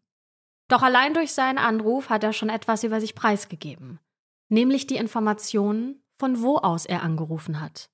Doch 0.69 0.81
allein 0.81 1.13
durch 1.13 1.33
seinen 1.33 1.57
Anruf 1.57 2.09
hat 2.09 2.23
er 2.23 2.33
schon 2.33 2.49
etwas 2.49 2.83
über 2.83 2.99
sich 2.99 3.13
preisgegeben, 3.13 3.99
nämlich 4.47 4.87
die 4.87 4.95
Informationen, 4.95 6.01
von 6.17 6.41
wo 6.41 6.57
aus 6.57 6.85
er 6.85 7.03
angerufen 7.03 7.59
hat. 7.59 7.89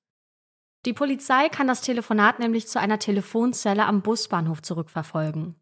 Die 0.85 0.93
Polizei 0.93 1.49
kann 1.49 1.67
das 1.67 1.81
Telefonat 1.81 2.39
nämlich 2.39 2.67
zu 2.67 2.79
einer 2.79 2.99
Telefonzelle 2.99 3.85
am 3.85 4.01
Busbahnhof 4.01 4.61
zurückverfolgen. 4.61 5.55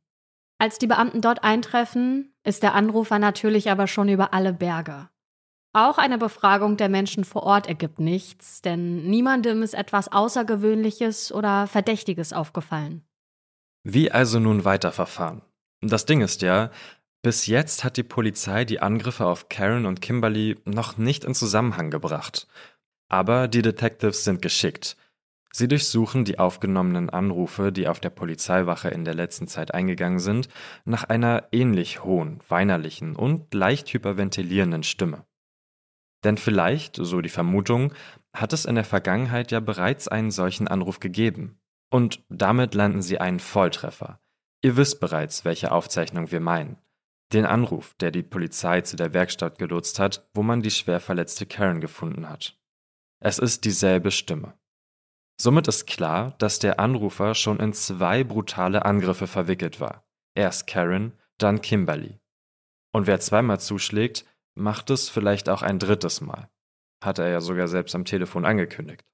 Als 0.63 0.77
die 0.77 0.87
Beamten 0.87 1.19
dort 1.19 1.43
eintreffen, 1.43 2.33
ist 2.45 2.63
der 2.63 2.73
Anrufer 2.73 3.19
natürlich 3.19 3.69
aber 3.69 3.85
schon 3.85 4.07
über 4.07 4.33
alle 4.33 4.53
Berge. 4.53 5.09
Auch 5.73 5.97
eine 5.97 6.17
Befragung 6.17 6.77
der 6.77 6.87
Menschen 6.87 7.25
vor 7.25 7.43
Ort 7.43 7.67
ergibt 7.67 7.99
nichts, 7.99 8.61
denn 8.61 9.03
niemandem 9.09 9.61
ist 9.61 9.73
etwas 9.73 10.09
Außergewöhnliches 10.09 11.33
oder 11.33 11.67
Verdächtiges 11.67 12.31
aufgefallen. 12.31 13.03
Wie 13.83 14.09
also 14.09 14.39
nun 14.39 14.63
weiterverfahren? 14.63 15.41
Das 15.81 16.05
Ding 16.05 16.21
ist 16.21 16.41
ja, 16.41 16.71
bis 17.21 17.45
jetzt 17.45 17.83
hat 17.83 17.97
die 17.97 18.03
Polizei 18.03 18.63
die 18.63 18.79
Angriffe 18.79 19.25
auf 19.25 19.49
Karen 19.49 19.85
und 19.85 19.99
Kimberly 19.99 20.55
noch 20.63 20.95
nicht 20.95 21.25
in 21.25 21.35
Zusammenhang 21.35 21.91
gebracht. 21.91 22.47
Aber 23.09 23.49
die 23.49 23.63
Detectives 23.63 24.23
sind 24.23 24.41
geschickt. 24.41 24.95
Sie 25.55 25.67
durchsuchen 25.67 26.25
die 26.25 26.39
aufgenommenen 26.39 27.11
Anrufe, 27.11 27.71
die 27.71 27.87
auf 27.87 27.99
der 27.99 28.09
Polizeiwache 28.09 28.89
in 28.89 29.05
der 29.05 29.13
letzten 29.13 29.47
Zeit 29.47 29.71
eingegangen 29.71 30.17
sind, 30.17 30.49
nach 30.83 31.03
einer 31.03 31.47
ähnlich 31.51 32.03
hohen, 32.03 32.39
weinerlichen 32.49 33.15
und 33.15 33.53
leicht 33.53 33.93
hyperventilierenden 33.93 34.81
Stimme. 34.81 35.25
Denn 36.23 36.37
vielleicht, 36.37 36.95
so 36.95 37.21
die 37.21 37.29
Vermutung, 37.29 37.93
hat 38.33 38.51
es 38.51 38.65
in 38.65 38.75
der 38.75 38.83
Vergangenheit 38.83 39.51
ja 39.51 39.59
bereits 39.59 40.07
einen 40.07 40.31
solchen 40.31 40.67
Anruf 40.67 40.99
gegeben. 40.99 41.59
Und 41.91 42.23
damit 42.29 42.73
landen 42.73 43.03
sie 43.03 43.19
einen 43.19 43.39
Volltreffer. 43.39 44.19
Ihr 44.63 44.75
wisst 44.75 44.99
bereits, 44.99 45.45
welche 45.45 45.71
Aufzeichnung 45.71 46.31
wir 46.31 46.39
meinen. 46.39 46.77
Den 47.31 47.45
Anruf, 47.45 47.93
der 47.99 48.09
die 48.09 48.23
Polizei 48.23 48.81
zu 48.81 48.95
der 48.95 49.13
Werkstatt 49.13 49.59
gelotst 49.59 49.99
hat, 49.99 50.27
wo 50.33 50.41
man 50.41 50.63
die 50.63 50.71
schwer 50.71 50.99
verletzte 50.99 51.45
Karen 51.45 51.79
gefunden 51.81 52.27
hat. 52.27 52.57
Es 53.19 53.37
ist 53.37 53.65
dieselbe 53.65 54.09
Stimme. 54.09 54.53
Somit 55.39 55.67
ist 55.67 55.87
klar, 55.87 56.35
dass 56.37 56.59
der 56.59 56.79
Anrufer 56.79 57.35
schon 57.35 57.59
in 57.59 57.73
zwei 57.73 58.23
brutale 58.23 58.85
Angriffe 58.85 59.27
verwickelt 59.27 59.79
war. 59.79 60.05
Erst 60.35 60.67
Karen, 60.67 61.13
dann 61.37 61.61
Kimberly. 61.61 62.19
Und 62.93 63.07
wer 63.07 63.19
zweimal 63.19 63.59
zuschlägt, 63.59 64.25
macht 64.55 64.89
es 64.89 65.09
vielleicht 65.09 65.49
auch 65.49 65.61
ein 65.61 65.79
drittes 65.79 66.21
Mal. 66.21 66.49
Hat 67.03 67.19
er 67.19 67.29
ja 67.29 67.41
sogar 67.41 67.67
selbst 67.67 67.95
am 67.95 68.05
Telefon 68.05 68.45
angekündigt. 68.45 69.05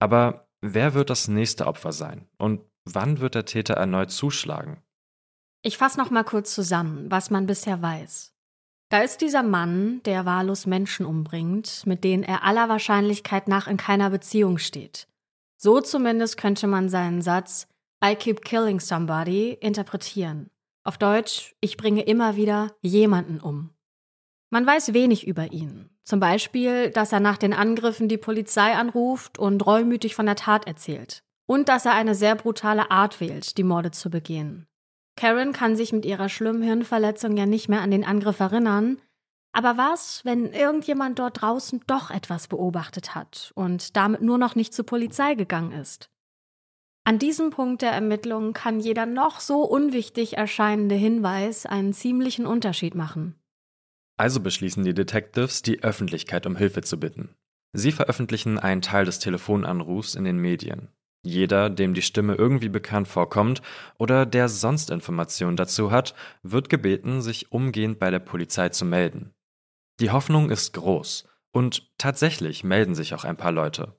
Aber 0.00 0.48
wer 0.60 0.94
wird 0.94 1.10
das 1.10 1.28
nächste 1.28 1.66
Opfer 1.66 1.92
sein? 1.92 2.28
Und 2.38 2.60
wann 2.84 3.20
wird 3.20 3.34
der 3.34 3.44
Täter 3.44 3.74
erneut 3.74 4.10
zuschlagen? 4.10 4.82
Ich 5.62 5.78
fasse 5.78 5.98
noch 5.98 6.10
mal 6.10 6.24
kurz 6.24 6.54
zusammen, 6.54 7.10
was 7.10 7.30
man 7.30 7.46
bisher 7.46 7.82
weiß. 7.82 8.34
Da 8.90 9.00
ist 9.00 9.20
dieser 9.20 9.42
Mann, 9.42 10.02
der 10.04 10.24
wahllos 10.24 10.66
Menschen 10.66 11.04
umbringt, 11.04 11.84
mit 11.84 12.04
denen 12.04 12.22
er 12.22 12.44
aller 12.44 12.68
Wahrscheinlichkeit 12.68 13.48
nach 13.48 13.66
in 13.66 13.76
keiner 13.76 14.10
Beziehung 14.10 14.58
steht. 14.58 15.08
So 15.60 15.80
zumindest 15.80 16.36
könnte 16.36 16.68
man 16.68 16.88
seinen 16.88 17.20
Satz 17.20 17.66
I 18.04 18.14
keep 18.14 18.44
killing 18.44 18.78
somebody 18.78 19.58
interpretieren. 19.60 20.50
Auf 20.84 20.98
Deutsch, 20.98 21.56
ich 21.60 21.76
bringe 21.76 22.02
immer 22.02 22.36
wieder 22.36 22.76
jemanden 22.80 23.40
um. 23.40 23.70
Man 24.50 24.64
weiß 24.64 24.94
wenig 24.94 25.26
über 25.26 25.52
ihn. 25.52 25.90
Zum 26.04 26.20
Beispiel, 26.20 26.90
dass 26.90 27.12
er 27.12 27.20
nach 27.20 27.36
den 27.36 27.52
Angriffen 27.52 28.08
die 28.08 28.16
Polizei 28.16 28.72
anruft 28.72 29.38
und 29.38 29.66
reumütig 29.66 30.14
von 30.14 30.26
der 30.26 30.36
Tat 30.36 30.66
erzählt. 30.66 31.24
Und 31.46 31.68
dass 31.68 31.86
er 31.86 31.92
eine 31.92 32.14
sehr 32.14 32.36
brutale 32.36 32.90
Art 32.90 33.20
wählt, 33.20 33.58
die 33.58 33.64
Morde 33.64 33.90
zu 33.90 34.10
begehen. 34.10 34.66
Karen 35.16 35.52
kann 35.52 35.74
sich 35.74 35.92
mit 35.92 36.06
ihrer 36.06 36.28
schlimmen 36.28 36.62
Hirnverletzung 36.62 37.36
ja 37.36 37.46
nicht 37.46 37.68
mehr 37.68 37.80
an 37.80 37.90
den 37.90 38.04
Angriff 38.04 38.38
erinnern, 38.38 38.98
aber 39.52 39.76
was, 39.76 40.24
wenn 40.24 40.52
irgendjemand 40.52 41.18
dort 41.18 41.40
draußen 41.40 41.82
doch 41.86 42.10
etwas 42.10 42.48
beobachtet 42.48 43.14
hat 43.14 43.52
und 43.54 43.96
damit 43.96 44.20
nur 44.22 44.38
noch 44.38 44.54
nicht 44.54 44.74
zur 44.74 44.86
Polizei 44.86 45.34
gegangen 45.34 45.72
ist? 45.72 46.10
An 47.04 47.18
diesem 47.18 47.50
Punkt 47.50 47.80
der 47.80 47.92
Ermittlungen 47.92 48.52
kann 48.52 48.80
jeder 48.80 49.06
noch 49.06 49.40
so 49.40 49.62
unwichtig 49.62 50.36
erscheinende 50.36 50.94
Hinweis 50.94 51.64
einen 51.64 51.94
ziemlichen 51.94 52.44
Unterschied 52.44 52.94
machen. 52.94 53.34
Also 54.18 54.40
beschließen 54.40 54.84
die 54.84 54.94
Detectives, 54.94 55.62
die 55.62 55.82
Öffentlichkeit 55.82 56.44
um 56.44 56.56
Hilfe 56.56 56.82
zu 56.82 57.00
bitten. 57.00 57.34
Sie 57.72 57.92
veröffentlichen 57.92 58.58
einen 58.58 58.82
Teil 58.82 59.06
des 59.06 59.20
Telefonanrufs 59.20 60.16
in 60.16 60.24
den 60.24 60.38
Medien. 60.38 60.88
Jeder, 61.24 61.70
dem 61.70 61.94
die 61.94 62.02
Stimme 62.02 62.34
irgendwie 62.34 62.68
bekannt 62.68 63.08
vorkommt 63.08 63.62
oder 63.98 64.26
der 64.26 64.48
sonst 64.48 64.90
Informationen 64.90 65.56
dazu 65.56 65.90
hat, 65.90 66.14
wird 66.42 66.68
gebeten, 66.68 67.22
sich 67.22 67.52
umgehend 67.52 67.98
bei 67.98 68.10
der 68.10 68.20
Polizei 68.20 68.68
zu 68.68 68.84
melden. 68.84 69.34
Die 70.00 70.10
Hoffnung 70.10 70.50
ist 70.50 70.74
groß 70.74 71.28
und 71.50 71.90
tatsächlich 71.98 72.62
melden 72.62 72.94
sich 72.94 73.14
auch 73.14 73.24
ein 73.24 73.36
paar 73.36 73.50
Leute. 73.50 73.98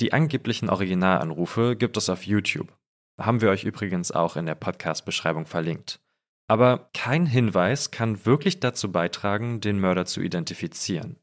Die 0.00 0.12
angeblichen 0.12 0.68
Originalanrufe 0.68 1.76
gibt 1.76 1.96
es 1.96 2.08
auf 2.08 2.24
YouTube. 2.24 2.76
Haben 3.18 3.40
wir 3.40 3.50
euch 3.50 3.64
übrigens 3.64 4.10
auch 4.10 4.36
in 4.36 4.46
der 4.46 4.56
Podcast-Beschreibung 4.56 5.46
verlinkt. 5.46 6.00
Aber 6.48 6.90
kein 6.94 7.26
Hinweis 7.26 7.90
kann 7.90 8.24
wirklich 8.24 8.58
dazu 8.58 8.90
beitragen, 8.90 9.60
den 9.60 9.78
Mörder 9.78 10.06
zu 10.06 10.20
identifizieren. 10.20 11.20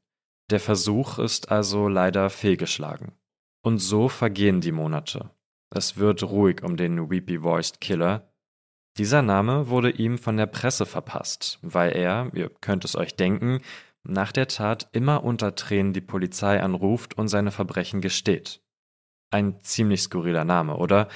Der 0.49 0.59
Versuch 0.59 1.19
ist 1.19 1.51
also 1.51 1.87
leider 1.87 2.29
fehlgeschlagen. 2.29 3.13
Und 3.63 3.79
so 3.79 4.07
vergehen 4.07 4.61
die 4.61 4.71
Monate. 4.71 5.31
Es 5.71 5.97
wird 5.97 6.23
ruhig 6.23 6.63
um 6.63 6.77
den 6.77 7.09
Weepy-Voiced 7.09 7.81
Killer. 7.81 8.31
Dieser 8.97 9.21
Name 9.23 9.67
wurde 9.67 9.89
ihm 9.89 10.17
von 10.17 10.37
der 10.37 10.45
Presse 10.45 10.85
verpasst, 10.85 11.59
weil 11.61 11.93
er, 11.93 12.31
ihr 12.33 12.49
könnt 12.49 12.85
es 12.85 12.95
euch 12.95 13.15
denken, 13.15 13.61
nach 14.07 14.31
der 14.31 14.47
Tat 14.47 14.89
immer 14.91 15.23
unter 15.23 15.55
Tränen 15.55 15.93
die 15.93 16.01
Polizei 16.01 16.61
anruft 16.61 17.17
und 17.17 17.27
seine 17.27 17.51
Verbrechen 17.51 18.01
gesteht. 18.01 18.61
Ein 19.31 19.59
ziemlich 19.61 20.01
skurriler 20.01 20.45
Name, 20.45 20.77
oder? 20.77 21.07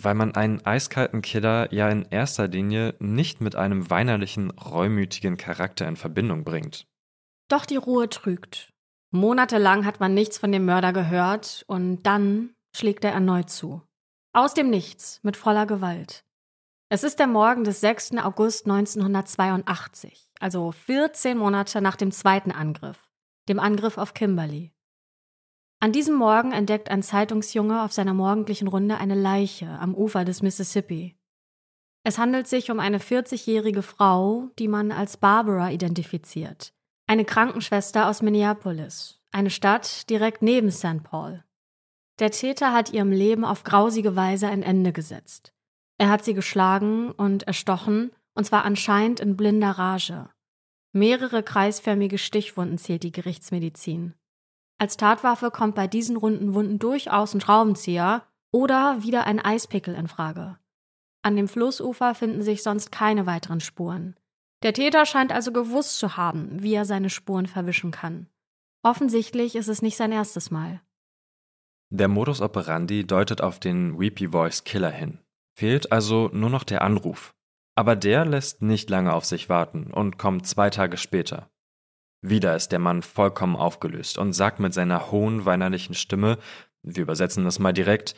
Weil 0.00 0.14
man 0.14 0.34
einen 0.34 0.64
eiskalten 0.64 1.22
Killer 1.22 1.72
ja 1.72 1.88
in 1.88 2.06
erster 2.10 2.48
Linie 2.48 2.94
nicht 2.98 3.40
mit 3.40 3.56
einem 3.56 3.90
weinerlichen, 3.90 4.50
reumütigen 4.50 5.36
Charakter 5.36 5.86
in 5.86 5.96
Verbindung 5.96 6.44
bringt. 6.44 6.86
Doch 7.48 7.66
die 7.66 7.76
Ruhe 7.76 8.08
trügt. 8.08 8.72
Monatelang 9.10 9.84
hat 9.84 10.00
man 10.00 10.14
nichts 10.14 10.38
von 10.38 10.50
dem 10.52 10.64
Mörder 10.64 10.94
gehört 10.94 11.64
und 11.66 12.02
dann 12.04 12.54
schlägt 12.74 13.04
er 13.04 13.12
erneut 13.12 13.50
zu. 13.50 13.82
Aus 14.32 14.54
dem 14.54 14.70
Nichts, 14.70 15.20
mit 15.22 15.36
voller 15.36 15.66
Gewalt. 15.66 16.24
Es 16.88 17.04
ist 17.04 17.18
der 17.18 17.26
Morgen 17.26 17.64
des 17.64 17.80
6. 17.80 18.12
August 18.18 18.66
1982, 18.66 20.31
also 20.42 20.72
14 20.72 21.38
Monate 21.38 21.80
nach 21.80 21.96
dem 21.96 22.10
zweiten 22.10 22.50
Angriff, 22.50 23.08
dem 23.48 23.60
Angriff 23.60 23.98
auf 23.98 24.14
Kimberly. 24.14 24.72
An 25.80 25.92
diesem 25.92 26.14
Morgen 26.14 26.52
entdeckt 26.52 26.90
ein 26.90 27.02
Zeitungsjunge 27.02 27.82
auf 27.82 27.92
seiner 27.92 28.14
morgendlichen 28.14 28.68
Runde 28.68 28.98
eine 28.98 29.14
Leiche 29.14 29.68
am 29.68 29.94
Ufer 29.94 30.24
des 30.24 30.42
Mississippi. 30.42 31.16
Es 32.04 32.18
handelt 32.18 32.48
sich 32.48 32.70
um 32.70 32.80
eine 32.80 32.98
40-jährige 32.98 33.82
Frau, 33.82 34.48
die 34.58 34.68
man 34.68 34.90
als 34.90 35.16
Barbara 35.16 35.70
identifiziert, 35.70 36.72
eine 37.06 37.24
Krankenschwester 37.24 38.08
aus 38.08 38.22
Minneapolis, 38.22 39.20
eine 39.30 39.50
Stadt 39.50 40.08
direkt 40.10 40.42
neben 40.42 40.70
St. 40.70 41.02
Paul. 41.04 41.44
Der 42.18 42.30
Täter 42.30 42.72
hat 42.72 42.92
ihrem 42.92 43.10
Leben 43.10 43.44
auf 43.44 43.64
grausige 43.64 44.16
Weise 44.16 44.48
ein 44.48 44.62
Ende 44.62 44.92
gesetzt. 44.92 45.52
Er 45.98 46.10
hat 46.10 46.24
sie 46.24 46.34
geschlagen 46.34 47.10
und 47.12 47.44
erstochen, 47.44 48.10
und 48.34 48.44
zwar 48.44 48.64
anscheinend 48.64 49.20
in 49.20 49.36
blinder 49.36 49.72
Rage. 49.72 50.28
Mehrere 50.92 51.42
kreisförmige 51.42 52.18
Stichwunden 52.18 52.78
zählt 52.78 53.02
die 53.02 53.12
Gerichtsmedizin. 53.12 54.14
Als 54.78 54.96
Tatwaffe 54.96 55.50
kommt 55.50 55.74
bei 55.74 55.86
diesen 55.86 56.16
runden 56.16 56.54
Wunden 56.54 56.78
durchaus 56.78 57.34
ein 57.34 57.40
Schraubenzieher 57.40 58.26
oder 58.50 59.02
wieder 59.02 59.26
ein 59.26 59.38
Eispickel 59.38 59.94
in 59.94 60.08
Frage. 60.08 60.58
An 61.22 61.36
dem 61.36 61.48
Flussufer 61.48 62.14
finden 62.14 62.42
sich 62.42 62.62
sonst 62.62 62.90
keine 62.90 63.26
weiteren 63.26 63.60
Spuren. 63.60 64.16
Der 64.62 64.72
Täter 64.72 65.06
scheint 65.06 65.32
also 65.32 65.52
gewusst 65.52 65.98
zu 65.98 66.16
haben, 66.16 66.62
wie 66.62 66.74
er 66.74 66.84
seine 66.84 67.10
Spuren 67.10 67.46
verwischen 67.46 67.90
kann. 67.90 68.28
Offensichtlich 68.82 69.54
ist 69.54 69.68
es 69.68 69.82
nicht 69.82 69.96
sein 69.96 70.12
erstes 70.12 70.50
Mal. 70.50 70.80
Der 71.90 72.08
Modus 72.08 72.40
operandi 72.40 73.06
deutet 73.06 73.40
auf 73.40 73.60
den 73.60 74.00
Weepy 74.00 74.28
Voice 74.28 74.64
Killer 74.64 74.90
hin. 74.90 75.18
Fehlt 75.54 75.92
also 75.92 76.28
nur 76.32 76.50
noch 76.50 76.64
der 76.64 76.82
Anruf. 76.82 77.34
Aber 77.74 77.96
der 77.96 78.24
lässt 78.24 78.62
nicht 78.62 78.90
lange 78.90 79.12
auf 79.12 79.24
sich 79.24 79.48
warten 79.48 79.92
und 79.92 80.18
kommt 80.18 80.46
zwei 80.46 80.70
Tage 80.70 80.96
später. 80.96 81.50
Wieder 82.20 82.54
ist 82.54 82.70
der 82.70 82.78
Mann 82.78 83.02
vollkommen 83.02 83.56
aufgelöst 83.56 84.18
und 84.18 84.32
sagt 84.32 84.60
mit 84.60 84.74
seiner 84.74 85.10
hohen, 85.10 85.44
weinerlichen 85.44 85.94
Stimme, 85.94 86.38
wir 86.82 87.02
übersetzen 87.02 87.44
das 87.44 87.58
mal 87.58 87.72
direkt, 87.72 88.14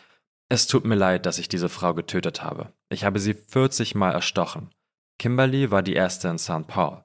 es 0.51 0.67
tut 0.67 0.85
mir 0.85 0.95
leid, 0.95 1.27
dass 1.27 1.39
ich 1.39 1.49
diese 1.49 1.69
Frau 1.69 1.95
getötet 1.95 2.43
habe. 2.43 2.73
Ich 2.91 3.05
habe 3.05 3.19
sie 3.19 3.35
40 3.35 3.95
Mal 3.95 4.13
erstochen. 4.13 4.71
Kimberly 5.19 5.71
war 5.71 5.83
die 5.83 5.95
erste 5.95 6.29
in 6.29 6.39
St. 6.39 6.67
Paul. 6.67 7.05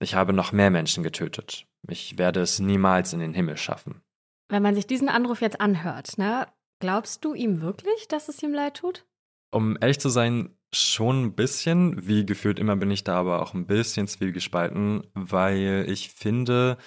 Ich 0.00 0.14
habe 0.14 0.32
noch 0.32 0.52
mehr 0.52 0.70
Menschen 0.70 1.04
getötet. 1.04 1.66
Ich 1.88 2.18
werde 2.18 2.40
es 2.40 2.58
niemals 2.58 3.12
in 3.12 3.20
den 3.20 3.34
Himmel 3.34 3.56
schaffen. 3.56 4.02
Wenn 4.48 4.62
man 4.62 4.74
sich 4.74 4.86
diesen 4.86 5.08
Anruf 5.08 5.40
jetzt 5.40 5.60
anhört, 5.60 6.18
ne, 6.18 6.48
glaubst 6.80 7.24
du 7.24 7.34
ihm 7.34 7.60
wirklich, 7.60 8.08
dass 8.08 8.28
es 8.28 8.42
ihm 8.42 8.52
leid 8.52 8.78
tut? 8.78 9.06
Um 9.52 9.76
ehrlich 9.80 10.00
zu 10.00 10.08
sein, 10.08 10.56
schon 10.72 11.24
ein 11.24 11.34
bisschen. 11.34 12.06
Wie 12.06 12.24
gefühlt 12.26 12.58
immer 12.58 12.76
bin 12.76 12.90
ich 12.90 13.04
da 13.04 13.16
aber 13.16 13.42
auch 13.42 13.54
ein 13.54 13.66
bisschen 13.66 14.08
zwiegespalten, 14.08 15.06
weil 15.14 15.86
ich 15.88 16.10
finde, 16.10 16.78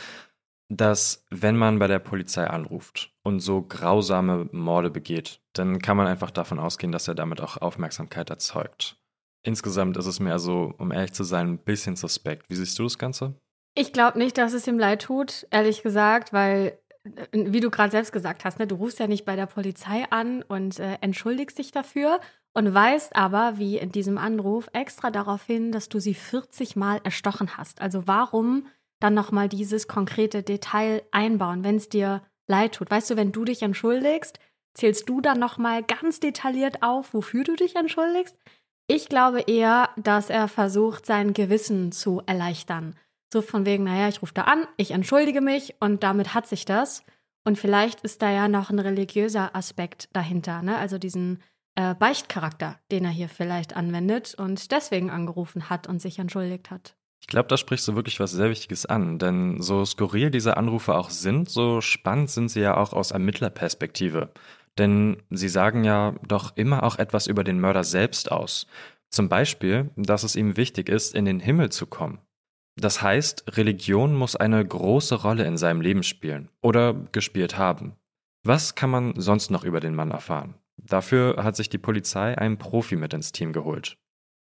dass 0.69 1.25
wenn 1.29 1.55
man 1.55 1.79
bei 1.79 1.87
der 1.87 1.99
Polizei 1.99 2.47
anruft 2.47 3.13
und 3.23 3.39
so 3.39 3.61
grausame 3.61 4.49
Morde 4.51 4.89
begeht, 4.89 5.41
dann 5.53 5.79
kann 5.79 5.97
man 5.97 6.07
einfach 6.07 6.31
davon 6.31 6.59
ausgehen, 6.59 6.91
dass 6.91 7.07
er 7.07 7.15
damit 7.15 7.39
auch 7.41 7.57
Aufmerksamkeit 7.57 8.29
erzeugt. 8.29 8.97
Insgesamt 9.43 9.95
ist 9.97 10.07
es 10.07 10.19
mir 10.19 10.31
also, 10.31 10.73
um 10.79 10.91
ehrlich 10.91 11.13
zu 11.13 11.23
sein, 11.23 11.49
ein 11.49 11.57
bisschen 11.59 11.95
suspekt. 11.95 12.49
Wie 12.49 12.55
siehst 12.55 12.79
du 12.79 12.83
das 12.83 12.97
Ganze? 12.97 13.35
Ich 13.75 13.93
glaube 13.93 14.17
nicht, 14.17 14.37
dass 14.37 14.53
es 14.53 14.65
ihm 14.65 14.79
leid 14.79 15.03
tut, 15.03 15.45
ehrlich 15.51 15.83
gesagt, 15.83 16.33
weil, 16.33 16.79
äh, 17.03 17.27
wie 17.31 17.59
du 17.59 17.69
gerade 17.69 17.91
selbst 17.91 18.11
gesagt 18.11 18.43
hast, 18.43 18.57
ne, 18.57 18.65
du 18.65 18.75
rufst 18.75 18.99
ja 18.99 19.05
nicht 19.05 19.25
bei 19.25 19.35
der 19.35 19.45
Polizei 19.45 20.05
an 20.09 20.41
und 20.41 20.79
äh, 20.79 20.97
entschuldigst 21.01 21.59
dich 21.59 21.71
dafür 21.71 22.19
und 22.55 22.74
weißt 22.74 23.15
aber, 23.15 23.57
wie 23.57 23.77
in 23.77 23.91
diesem 23.91 24.17
Anruf, 24.17 24.69
extra 24.71 25.12
darauf 25.12 25.43
hin, 25.43 25.71
dass 25.74 25.89
du 25.89 26.00
sie 26.00 26.13
40 26.13 26.75
Mal 26.77 27.01
erstochen 27.03 27.57
hast. 27.57 27.81
Also 27.81 28.07
warum 28.07 28.67
dann 29.01 29.13
nochmal 29.13 29.50
dieses 29.50 29.89
konkrete 29.89 30.41
Detail 30.41 31.03
einbauen, 31.12 31.65
wenn 31.65 31.75
es 31.75 31.89
dir 31.89 32.21
leid 32.47 32.75
tut? 32.75 32.89
Weißt 32.89 33.09
du, 33.09 33.17
wenn 33.17 33.33
du 33.33 33.43
dich 33.43 33.62
entschuldigst, 33.62 34.39
zählst 34.74 35.09
du 35.09 35.19
dann 35.19 35.38
nochmal 35.38 35.83
ganz 35.83 36.21
detailliert 36.21 36.81
auf, 36.81 37.13
wofür 37.13 37.43
du 37.43 37.57
dich 37.57 37.75
entschuldigst? 37.75 38.38
Ich 38.88 39.09
glaube 39.09 39.41
eher, 39.41 39.89
dass 39.97 40.29
er 40.29 40.47
versucht, 40.47 41.05
sein 41.05 41.33
Gewissen 41.33 41.91
zu 41.91 42.21
erleichtern. 42.25 42.95
So 43.33 43.41
von 43.41 43.65
wegen, 43.65 43.83
naja, 43.83 44.07
ich 44.07 44.21
rufe 44.21 44.33
da 44.33 44.43
an, 44.43 44.65
ich 44.77 44.91
entschuldige 44.91 45.41
mich 45.41 45.75
und 45.81 46.03
damit 46.03 46.33
hat 46.33 46.47
sich 46.47 46.63
das. 46.63 47.03
Und 47.43 47.59
vielleicht 47.59 48.01
ist 48.01 48.21
da 48.21 48.31
ja 48.31 48.47
noch 48.47 48.69
ein 48.69 48.79
religiöser 48.79 49.55
Aspekt 49.55 50.07
dahinter, 50.13 50.62
ne? 50.62 50.77
Also 50.77 50.97
diesen 50.97 51.43
äh, 51.75 51.96
Beichtcharakter, 51.96 52.79
den 52.91 53.05
er 53.05 53.12
hier 53.12 53.29
vielleicht 53.29 53.75
anwendet 53.75 54.36
und 54.36 54.72
deswegen 54.72 55.10
angerufen 55.10 55.70
hat 55.70 55.88
und 55.88 56.01
sich 56.01 56.20
entschuldigt 56.20 56.72
hat. 56.72 56.96
Ich 57.22 57.27
glaube, 57.27 57.48
da 57.48 57.58
sprichst 57.58 57.88
du 57.88 57.96
wirklich 57.96 58.20
was 58.20 58.32
sehr 58.32 58.50
Wichtiges 58.50 58.86
an, 58.86 59.17
denn 59.17 59.62
so 59.62 59.84
skurril 59.84 60.29
diese 60.29 60.58
Anrufe 60.58 60.96
auch 60.96 61.10
sind, 61.10 61.50
so 61.50 61.82
spannend 61.82 62.29
sind 62.29 62.50
sie 62.50 62.62
ja 62.62 62.77
auch 62.77 62.94
aus 62.94 63.12
Ermittlerperspektive. 63.12 64.32
Denn 64.77 65.24
sie 65.29 65.50
sagen 65.50 65.84
ja 65.84 66.13
doch 66.27 66.55
immer 66.55 66.84
auch 66.84 67.00
etwas 67.00 67.27
über 67.27 67.44
den 67.44 67.59
Mörder 67.59 67.83
selbst 67.83 68.31
aus. 68.31 68.68
Zum 69.09 69.29
Beispiel, 69.29 69.90
dass 69.96 70.24
es 70.24 70.35
ihm 70.35 70.57
wichtig 70.57 70.90
ist, 70.90 71.16
in 71.16 71.25
den 71.25 71.40
Himmel 71.40 71.72
zu 71.72 71.88
kommen. 71.88 72.20
Das 72.77 73.01
heißt, 73.01 73.57
Religion 73.57 74.14
muss 74.14 74.35
eine 74.35 74.64
große 74.64 75.16
Rolle 75.16 75.46
in 75.46 75.57
seinem 75.57 75.81
Leben 75.81 76.03
spielen 76.03 76.50
oder 76.61 76.94
gespielt 77.11 77.57
haben. 77.57 77.96
Was 78.44 78.75
kann 78.75 78.90
man 78.90 79.14
sonst 79.20 79.50
noch 79.50 79.64
über 79.64 79.79
den 79.79 79.96
Mann 79.96 80.11
erfahren? 80.11 80.55
Dafür 80.77 81.44
hat 81.44 81.55
sich 81.55 81.70
die 81.70 81.77
Polizei 81.77 82.38
einen 82.38 82.57
Profi 82.57 82.96
mit 82.96 83.14
ins 83.14 83.31
Team 83.31 83.53
geholt. 83.53 83.98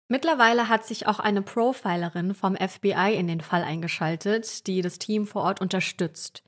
Mittlerweile 0.07 0.67
hat 0.67 0.85
sich 0.85 1.07
auch 1.07 1.19
eine 1.19 1.41
Profilerin 1.41 2.33
vom 2.33 2.55
FBI 2.55 3.15
in 3.15 3.27
den 3.27 3.41
Fall 3.41 3.63
eingeschaltet, 3.63 4.67
die 4.67 4.81
das 4.81 4.99
Team 4.99 5.25
vor 5.25 5.43
Ort 5.43 5.61
unterstützt. 5.61 6.43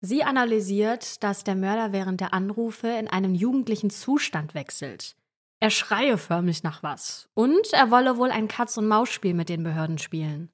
Sie 0.00 0.22
analysiert, 0.22 1.22
dass 1.24 1.42
der 1.42 1.56
Mörder 1.56 1.92
während 1.92 2.20
der 2.20 2.32
Anrufe 2.32 2.86
in 2.86 3.08
einem 3.08 3.34
jugendlichen 3.34 3.90
Zustand 3.90 4.54
wechselt. 4.54 5.16
Er 5.60 5.70
schreie 5.70 6.18
förmlich 6.18 6.62
nach 6.62 6.84
was 6.84 7.28
und 7.34 7.72
er 7.72 7.90
wolle 7.90 8.16
wohl 8.16 8.30
ein 8.30 8.46
Katz-und-Maus-Spiel 8.46 9.34
mit 9.34 9.48
den 9.48 9.64
Behörden 9.64 9.98
spielen. 9.98 10.50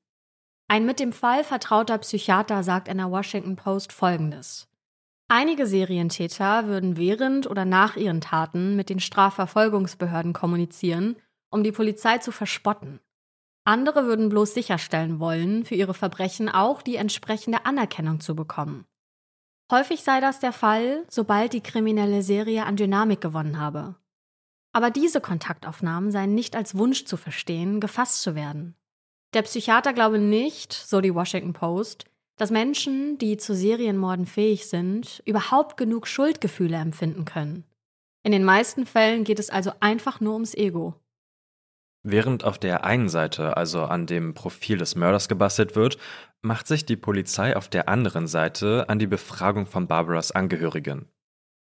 Ein 0.67 0.87
mit 0.87 0.99
dem 0.99 1.13
Fall 1.13 1.45
vertrauter 1.45 1.99
Psychiater 1.99 2.63
sagt 2.63 2.89
in 2.89 2.97
der 2.97 3.11
Washington 3.11 3.57
Post 3.57 3.93
Folgendes. 3.93 4.67
Einige 5.37 5.67
Serientäter 5.67 6.69
würden 6.69 6.97
während 6.97 7.51
oder 7.51 7.65
nach 7.65 7.97
ihren 7.97 8.21
Taten 8.21 8.77
mit 8.77 8.89
den 8.89 9.01
Strafverfolgungsbehörden 9.01 10.33
kommunizieren, 10.33 11.17
um 11.51 11.65
die 11.65 11.73
Polizei 11.73 12.19
zu 12.19 12.31
verspotten. 12.31 13.01
Andere 13.65 14.05
würden 14.05 14.29
bloß 14.29 14.55
sicherstellen 14.55 15.19
wollen, 15.19 15.65
für 15.65 15.75
ihre 15.75 15.93
Verbrechen 15.93 16.49
auch 16.49 16.83
die 16.83 16.95
entsprechende 16.95 17.67
Anerkennung 17.67 18.21
zu 18.21 18.37
bekommen. 18.37 18.87
Häufig 19.73 20.05
sei 20.05 20.21
das 20.21 20.39
der 20.39 20.53
Fall, 20.53 21.05
sobald 21.09 21.53
die 21.53 21.63
kriminelle 21.63 22.23
Serie 22.23 22.65
an 22.65 22.77
Dynamik 22.77 23.21
gewonnen 23.21 23.59
habe. 23.59 23.97
Aber 24.73 24.93
diese 24.93 25.21
Kontaktaufnahmen 25.21 26.13
seien 26.13 26.37
nicht 26.37 26.55
als 26.55 26.79
Wunsch 26.79 27.07
zu 27.07 27.17
verstehen, 27.17 27.81
gefasst 27.81 28.23
zu 28.23 28.37
werden. 28.37 28.77
Der 29.33 29.43
Psychiater 29.43 29.95
glaube 29.95 30.21
nicht, 30.21 30.73
so 30.73 31.01
die 31.01 31.13
Washington 31.13 31.55
Post, 31.55 32.05
dass 32.37 32.51
Menschen, 32.51 33.19
die 33.19 33.37
zu 33.37 33.55
Serienmorden 33.55 34.27
fähig 34.27 34.67
sind, 34.67 35.23
überhaupt 35.25 35.77
genug 35.77 36.07
Schuldgefühle 36.07 36.77
empfinden 36.77 37.25
können. 37.25 37.65
In 38.23 38.33
den 38.33 38.45
meisten 38.45 38.87
Fällen 38.87 39.25
geht 39.25 39.39
es 39.39 39.51
also 39.51 39.73
einfach 39.81 40.21
nur 40.21 40.33
ums 40.33 40.55
Ego. 40.55 40.95
Während 42.03 42.45
auf 42.45 42.59
der 42.59 42.85
einen 42.85 43.09
Seite 43.09 43.57
also 43.57 43.85
an 43.85 44.07
dem 44.07 44.35
Profil 44.35 44.77
des 44.77 44.95
Mörders 44.95 45.29
gebastelt 45.29 45.75
wird, 45.75 45.97
macht 46.43 46.67
sich 46.67 46.85
die 46.85 46.97
Polizei 46.97 47.57
auf 47.57 47.69
der 47.69 47.89
anderen 47.89 48.27
Seite 48.27 48.89
an 48.89 48.99
die 48.99 49.07
Befragung 49.07 49.67
von 49.67 49.87
Barbaras 49.87 50.31
Angehörigen. 50.31 51.09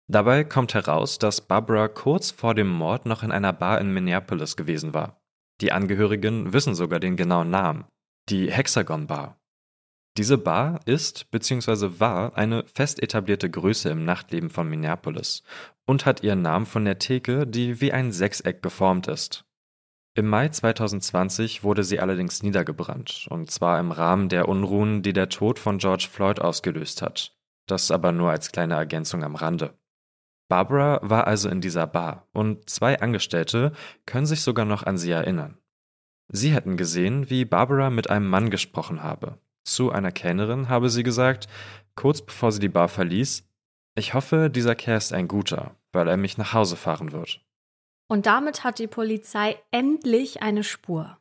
Dabei 0.09 0.45
kommt 0.45 0.75
heraus, 0.75 1.19
dass 1.19 1.41
Barbara 1.41 1.89
kurz 1.89 2.31
vor 2.31 2.55
dem 2.55 2.69
Mord 2.69 3.07
noch 3.07 3.23
in 3.23 3.33
einer 3.33 3.53
Bar 3.53 3.81
in 3.81 3.93
Minneapolis 3.93 4.57
gewesen 4.57 4.95
war. 4.95 5.21
Die 5.61 5.73
Angehörigen 5.73 6.53
wissen 6.53 6.75
sogar 6.75 7.01
den 7.01 7.17
genauen 7.17 7.51
Namen. 7.51 7.85
Die 8.29 8.51
Hexagon 8.51 9.07
Bar. 9.07 9.40
Diese 10.21 10.37
Bar 10.37 10.81
ist 10.85 11.31
bzw. 11.31 11.99
war 11.99 12.37
eine 12.37 12.65
fest 12.65 13.03
etablierte 13.03 13.49
Größe 13.49 13.89
im 13.89 14.05
Nachtleben 14.05 14.51
von 14.51 14.69
Minneapolis 14.69 15.43
und 15.87 16.05
hat 16.05 16.23
ihren 16.23 16.43
Namen 16.43 16.67
von 16.67 16.85
der 16.85 16.99
Theke, 16.99 17.47
die 17.47 17.81
wie 17.81 17.91
ein 17.91 18.13
Sechseck 18.13 18.63
geformt 18.63 19.09
ist. 19.09 19.47
Im 20.15 20.29
Mai 20.29 20.51
2020 20.51 21.65
wurde 21.65 21.85
sie 21.85 22.01
allerdings 22.01 22.43
niedergebrannt, 22.43 23.29
und 23.31 23.51
zwar 23.51 23.81
im 23.81 23.93
Rahmen 23.93 24.29
der 24.29 24.47
Unruhen, 24.47 25.01
die 25.01 25.15
der 25.15 25.31
Tod 25.31 25.59
von 25.59 25.79
George 25.79 26.09
Floyd 26.13 26.39
ausgelöst 26.39 27.01
hat. 27.01 27.35
Das 27.67 27.91
aber 27.91 28.13
nur 28.13 28.31
als 28.31 28.53
kleine 28.53 28.75
Ergänzung 28.75 29.25
am 29.25 29.37
Rande. 29.37 29.73
Barbara 30.51 31.01
war 31.03 31.29
also 31.29 31.49
in 31.49 31.63
dieser 31.63 31.87
Bar, 31.87 32.29
und 32.35 32.69
zwei 32.69 33.01
Angestellte 33.01 33.73
können 34.05 34.27
sich 34.27 34.43
sogar 34.43 34.67
noch 34.67 34.83
an 34.83 34.99
sie 34.99 35.13
erinnern. 35.13 35.57
Sie 36.29 36.53
hätten 36.53 36.77
gesehen, 36.77 37.31
wie 37.31 37.47
Barbara 37.47 37.89
mit 37.89 38.11
einem 38.11 38.29
Mann 38.29 38.51
gesprochen 38.51 39.03
habe. 39.03 39.39
Zu 39.65 39.91
einer 39.91 40.13
Kellnerin 40.13 40.69
habe 40.69 40.91
sie 40.91 41.03
gesagt, 41.03 41.49
kurz 41.95 42.23
bevor 42.23 42.53
sie 42.53 42.61
die 42.61 42.69
Bar 42.69 42.89
verließ, 42.89 43.45
ich 43.95 44.15
hoffe, 44.15 44.51
dieser 44.51 44.75
Kerl 44.75 44.99
ist 44.99 45.13
ein 45.13 45.29
guter, 45.29 45.77
weil 45.93 46.09
er 46.09 46.17
mich 46.17 46.39
nach 46.39 46.55
Hause 46.55 46.77
fahren 46.77 47.13
wird. 47.13 47.41
Und 48.09 48.27
damit 48.27 48.65
hat 48.65 48.79
die 48.79 48.87
Polizei 48.87 49.57
endlich 49.71 50.43
eine 50.43 50.65
Spur. 50.65 51.19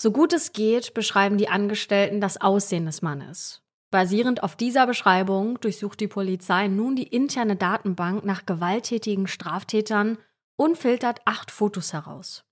So 0.00 0.12
gut 0.12 0.32
es 0.32 0.52
geht, 0.52 0.94
beschreiben 0.94 1.36
die 1.36 1.48
Angestellten 1.48 2.20
das 2.20 2.40
Aussehen 2.40 2.86
des 2.86 3.02
Mannes. 3.02 3.62
Basierend 3.90 4.42
auf 4.42 4.56
dieser 4.56 4.86
Beschreibung 4.86 5.60
durchsucht 5.60 5.98
die 6.00 6.08
Polizei 6.08 6.68
nun 6.68 6.94
die 6.94 7.08
interne 7.08 7.56
Datenbank 7.56 8.24
nach 8.24 8.46
gewalttätigen 8.46 9.26
Straftätern 9.26 10.16
und 10.56 10.78
filtert 10.78 11.20
acht 11.24 11.50
Fotos 11.50 11.92
heraus. 11.92 12.44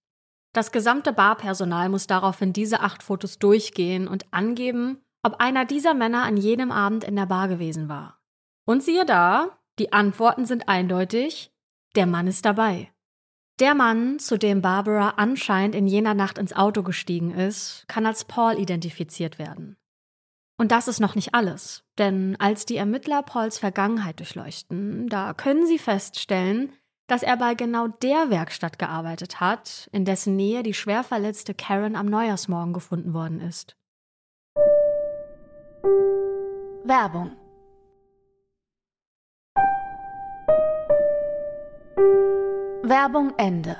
Das 0.52 0.72
gesamte 0.72 1.12
Barpersonal 1.12 1.88
muss 1.88 2.06
daraufhin 2.06 2.52
diese 2.52 2.80
acht 2.80 3.02
Fotos 3.02 3.38
durchgehen 3.38 4.08
und 4.08 4.26
angeben, 4.32 4.98
ob 5.28 5.40
einer 5.40 5.66
dieser 5.66 5.92
Männer 5.92 6.22
an 6.22 6.38
jenem 6.38 6.72
Abend 6.72 7.04
in 7.04 7.14
der 7.14 7.26
Bar 7.26 7.48
gewesen 7.48 7.90
war. 7.90 8.18
Und 8.64 8.82
siehe 8.82 9.04
da, 9.04 9.58
die 9.78 9.92
Antworten 9.92 10.46
sind 10.46 10.70
eindeutig, 10.70 11.52
der 11.96 12.06
Mann 12.06 12.26
ist 12.26 12.46
dabei. 12.46 12.90
Der 13.60 13.74
Mann, 13.74 14.18
zu 14.18 14.38
dem 14.38 14.62
Barbara 14.62 15.14
anscheinend 15.18 15.74
in 15.74 15.86
jener 15.86 16.14
Nacht 16.14 16.38
ins 16.38 16.54
Auto 16.54 16.82
gestiegen 16.82 17.34
ist, 17.34 17.84
kann 17.88 18.06
als 18.06 18.24
Paul 18.24 18.58
identifiziert 18.58 19.38
werden. 19.38 19.76
Und 20.56 20.72
das 20.72 20.88
ist 20.88 20.98
noch 20.98 21.14
nicht 21.14 21.34
alles, 21.34 21.84
denn 21.98 22.34
als 22.38 22.64
die 22.64 22.78
Ermittler 22.78 23.22
Pauls 23.22 23.58
Vergangenheit 23.58 24.20
durchleuchten, 24.20 25.08
da 25.08 25.34
können 25.34 25.66
sie 25.66 25.78
feststellen, 25.78 26.72
dass 27.06 27.22
er 27.22 27.36
bei 27.36 27.54
genau 27.54 27.88
der 27.88 28.30
Werkstatt 28.30 28.78
gearbeitet 28.78 29.40
hat, 29.40 29.90
in 29.92 30.06
dessen 30.06 30.36
Nähe 30.36 30.62
die 30.62 30.74
schwer 30.74 31.04
verletzte 31.04 31.52
Karen 31.52 31.96
am 31.96 32.06
Neujahrsmorgen 32.06 32.72
gefunden 32.72 33.12
worden 33.12 33.40
ist. 33.40 33.77
Werbung 35.82 37.30
Werbung 42.82 43.32
Ende. 43.36 43.76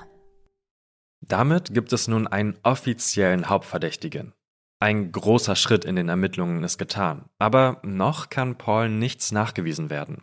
Damit 1.21 1.75
gibt 1.75 1.93
es 1.93 2.09
nun 2.09 2.27
einen 2.27 2.59
offiziellen 2.63 3.49
Hauptverdächtigen. 3.49 4.35
Ein 4.81 5.11
großer 5.13 5.57
Schritt 5.57 5.85
in 5.85 5.97
den 5.97 6.09
Ermittlungen 6.09 6.63
ist 6.63 6.79
getan, 6.79 7.25
aber 7.39 7.81
noch 7.83 8.29
kann 8.29 8.59
Paul 8.59 8.89
nichts 8.89 9.33
nachgewiesen 9.33 9.91
werden. 9.91 10.23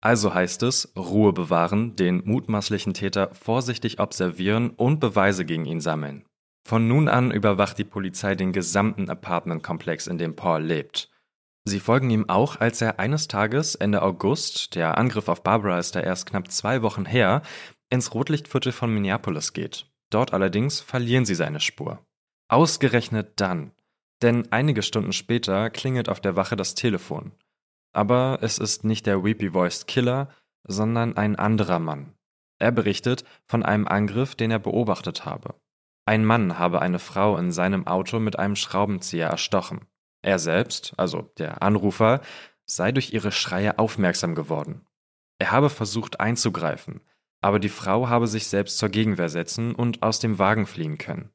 Also 0.00 0.34
heißt 0.34 0.62
es, 0.62 0.92
Ruhe 0.96 1.32
bewahren, 1.32 1.96
den 1.96 2.22
mutmaßlichen 2.24 2.94
Täter 2.94 3.34
vorsichtig 3.34 3.98
observieren 3.98 4.70
und 4.70 5.00
Beweise 5.00 5.44
gegen 5.44 5.64
ihn 5.64 5.80
sammeln. 5.80 6.24
Von 6.66 6.88
nun 6.88 7.08
an 7.08 7.30
überwacht 7.30 7.78
die 7.78 7.84
Polizei 7.84 8.34
den 8.34 8.52
gesamten 8.52 9.08
Apartmentkomplex, 9.08 10.06
in 10.06 10.18
dem 10.18 10.36
Paul 10.36 10.62
lebt. 10.62 11.10
Sie 11.68 11.80
folgen 11.80 12.10
ihm 12.10 12.28
auch, 12.28 12.60
als 12.60 12.80
er 12.80 13.00
eines 13.00 13.26
Tages, 13.26 13.74
Ende 13.74 14.02
August, 14.02 14.76
der 14.76 14.98
Angriff 14.98 15.28
auf 15.28 15.42
Barbara 15.42 15.80
ist 15.80 15.96
da 15.96 16.00
erst 16.00 16.26
knapp 16.26 16.48
zwei 16.52 16.80
Wochen 16.82 17.04
her, 17.04 17.42
ins 17.90 18.14
Rotlichtviertel 18.14 18.70
von 18.70 18.94
Minneapolis 18.94 19.52
geht. 19.52 19.90
Dort 20.10 20.32
allerdings 20.32 20.80
verlieren 20.80 21.24
sie 21.24 21.34
seine 21.34 21.58
Spur. 21.58 22.06
Ausgerechnet 22.48 23.40
dann. 23.40 23.72
Denn 24.22 24.52
einige 24.52 24.82
Stunden 24.82 25.12
später 25.12 25.68
klingelt 25.70 26.08
auf 26.08 26.20
der 26.20 26.36
Wache 26.36 26.54
das 26.54 26.76
Telefon. 26.76 27.32
Aber 27.92 28.38
es 28.42 28.58
ist 28.58 28.84
nicht 28.84 29.04
der 29.04 29.24
Weepy-Voiced 29.24 29.88
Killer, 29.88 30.30
sondern 30.68 31.16
ein 31.16 31.34
anderer 31.34 31.80
Mann. 31.80 32.14
Er 32.60 32.70
berichtet 32.70 33.24
von 33.44 33.64
einem 33.64 33.88
Angriff, 33.88 34.36
den 34.36 34.52
er 34.52 34.60
beobachtet 34.60 35.24
habe. 35.24 35.56
Ein 36.04 36.24
Mann 36.24 36.60
habe 36.60 36.80
eine 36.80 37.00
Frau 37.00 37.36
in 37.36 37.50
seinem 37.50 37.88
Auto 37.88 38.20
mit 38.20 38.38
einem 38.38 38.54
Schraubenzieher 38.54 39.26
erstochen. 39.26 39.80
Er 40.26 40.40
selbst, 40.40 40.92
also 40.96 41.30
der 41.38 41.62
Anrufer, 41.62 42.20
sei 42.64 42.90
durch 42.90 43.12
ihre 43.12 43.30
Schreie 43.30 43.78
aufmerksam 43.78 44.34
geworden. 44.34 44.84
Er 45.38 45.52
habe 45.52 45.70
versucht 45.70 46.18
einzugreifen, 46.18 47.00
aber 47.40 47.60
die 47.60 47.68
Frau 47.68 48.08
habe 48.08 48.26
sich 48.26 48.48
selbst 48.48 48.78
zur 48.78 48.88
Gegenwehr 48.88 49.28
setzen 49.28 49.72
und 49.72 50.02
aus 50.02 50.18
dem 50.18 50.40
Wagen 50.40 50.66
fliehen 50.66 50.98
können. 50.98 51.30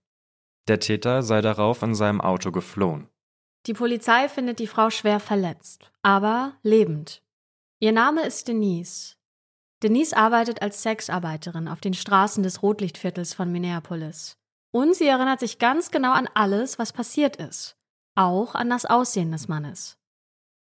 Der 0.68 0.82
Täter 0.82 1.24
sei 1.24 1.40
darauf 1.40 1.82
in 1.84 1.96
seinem 1.96 2.20
Auto 2.20 2.52
geflohen. 2.52 3.08
Die 3.66 3.74
Polizei 3.74 4.28
findet 4.28 4.60
die 4.60 4.68
Frau 4.68 4.90
schwer 4.90 5.22
verletzt, 5.22 5.90
aber 6.02 6.58
lebend. 6.62 7.24
Ihr 7.80 7.94
Name 7.94 8.26
ist 8.26 8.50
Denise. 8.50 9.16
Denise 9.84 10.18
arbeitet 10.18 10.62
als 10.62 10.84
Sexarbeiterin 10.84 11.70
auf 11.70 11.80
den 11.80 11.94
Straßen 11.94 12.44
des 12.44 12.62
Rotlichtviertels 12.62 13.34
von 13.34 13.54
Minneapolis. 13.54 14.38
Und 14.72 14.96
sie 14.96 15.08
erinnert 15.08 15.40
sich 15.40 15.60
ganz 15.60 15.92
genau 15.92 16.12
an 16.12 16.28
alles, 16.34 16.78
was 16.78 16.92
passiert 16.92 17.38
ist. 17.38 17.78
Auch 18.16 18.56
an 18.56 18.70
das 18.70 18.86
Aussehen 18.86 19.32
des 19.32 19.48
Mannes. 19.48 19.98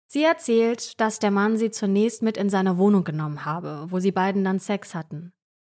Sie 0.07 0.23
erzählt, 0.23 1.01
dass 1.01 1.18
der 1.18 1.31
Mann 1.31 1.57
sie 1.57 1.70
zunächst 1.70 2.23
mit 2.23 2.37
in 2.37 2.49
seine 2.49 2.79
Wohnung 2.79 3.05
genommen 3.05 3.44
habe, 3.44 3.87
wo 3.88 3.99
sie 3.99 4.12
beiden 4.12 4.44
dann 4.44 4.61
Sex 4.61 4.94
hatten. 4.94 5.33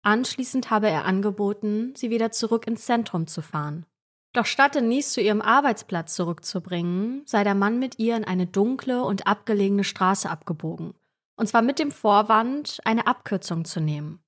Anschließend 0.03 0.69
habe 0.69 0.89
er 0.89 1.05
angeboten, 1.05 1.93
sie 1.95 2.09
wieder 2.09 2.31
zurück 2.31 2.67
ins 2.67 2.85
Zentrum 2.85 3.27
zu 3.27 3.41
fahren. 3.41 3.85
Doch 4.33 4.45
statt 4.45 4.75
Denise 4.75 5.13
zu 5.13 5.21
ihrem 5.21 5.41
Arbeitsplatz 5.41 6.13
zurückzubringen, 6.13 7.21
sei 7.25 7.45
der 7.45 7.55
Mann 7.55 7.79
mit 7.79 7.99
ihr 7.99 8.17
in 8.17 8.25
eine 8.25 8.45
dunkle 8.45 9.03
und 9.03 9.25
abgelegene 9.25 9.85
Straße 9.85 10.29
abgebogen. 10.29 10.93
Und 11.37 11.47
zwar 11.47 11.61
mit 11.61 11.79
dem 11.79 11.91
Vorwand, 11.91 12.79
eine 12.83 13.07
Abkürzung 13.07 13.63
zu 13.63 13.79
nehmen. 13.79 14.19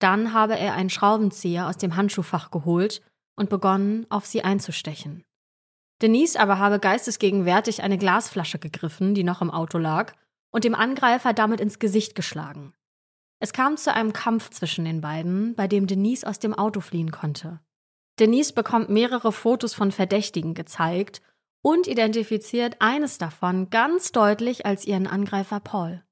Dann 0.00 0.34
habe 0.34 0.58
er 0.58 0.74
einen 0.74 0.90
Schraubenzieher 0.90 1.66
aus 1.66 1.78
dem 1.78 1.96
Handschuhfach 1.96 2.50
geholt 2.50 3.00
und 3.36 3.48
begonnen, 3.48 4.06
auf 4.10 4.26
sie 4.26 4.42
einzustechen. 4.44 5.24
Denise 6.04 6.38
aber 6.38 6.58
habe 6.58 6.80
geistesgegenwärtig 6.80 7.82
eine 7.82 7.96
Glasflasche 7.96 8.58
gegriffen, 8.58 9.14
die 9.14 9.24
noch 9.24 9.40
im 9.40 9.50
Auto 9.50 9.78
lag, 9.78 10.12
und 10.50 10.64
dem 10.64 10.74
Angreifer 10.74 11.32
damit 11.32 11.60
ins 11.60 11.78
Gesicht 11.78 12.14
geschlagen. 12.14 12.74
Es 13.38 13.54
kam 13.54 13.78
zu 13.78 13.90
einem 13.94 14.12
Kampf 14.12 14.50
zwischen 14.50 14.84
den 14.84 15.00
beiden, 15.00 15.54
bei 15.54 15.66
dem 15.66 15.86
Denise 15.86 16.26
aus 16.26 16.38
dem 16.38 16.52
Auto 16.52 16.80
fliehen 16.80 17.10
konnte. 17.10 17.58
Denise 18.20 18.52
bekommt 18.52 18.90
mehrere 18.90 19.32
Fotos 19.32 19.72
von 19.72 19.92
Verdächtigen 19.92 20.52
gezeigt 20.52 21.22
und 21.62 21.86
identifiziert 21.86 22.76
eines 22.80 23.16
davon 23.16 23.70
ganz 23.70 24.12
deutlich 24.12 24.66
als 24.66 24.84
ihren 24.84 25.06
Angreifer 25.06 25.58
Paul. 25.58 26.02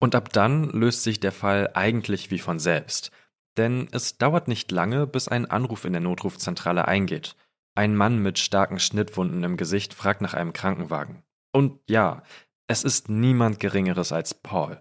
Und 0.00 0.16
ab 0.16 0.32
dann 0.32 0.70
löst 0.70 1.04
sich 1.04 1.20
der 1.20 1.30
Fall 1.30 1.70
eigentlich 1.74 2.32
wie 2.32 2.40
von 2.40 2.58
selbst. 2.58 3.12
Denn 3.56 3.86
es 3.92 4.18
dauert 4.18 4.48
nicht 4.48 4.72
lange, 4.72 5.06
bis 5.06 5.28
ein 5.28 5.48
Anruf 5.48 5.84
in 5.84 5.92
der 5.92 6.02
Notrufzentrale 6.02 6.88
eingeht. 6.88 7.36
Ein 7.74 7.96
Mann 7.96 8.18
mit 8.18 8.38
starken 8.38 8.78
Schnittwunden 8.78 9.42
im 9.42 9.56
Gesicht 9.56 9.94
fragt 9.94 10.20
nach 10.20 10.34
einem 10.34 10.52
Krankenwagen. 10.52 11.24
Und 11.52 11.80
ja, 11.88 12.22
es 12.68 12.84
ist 12.84 13.08
niemand 13.08 13.58
Geringeres 13.58 14.12
als 14.12 14.34
Paul. 14.34 14.80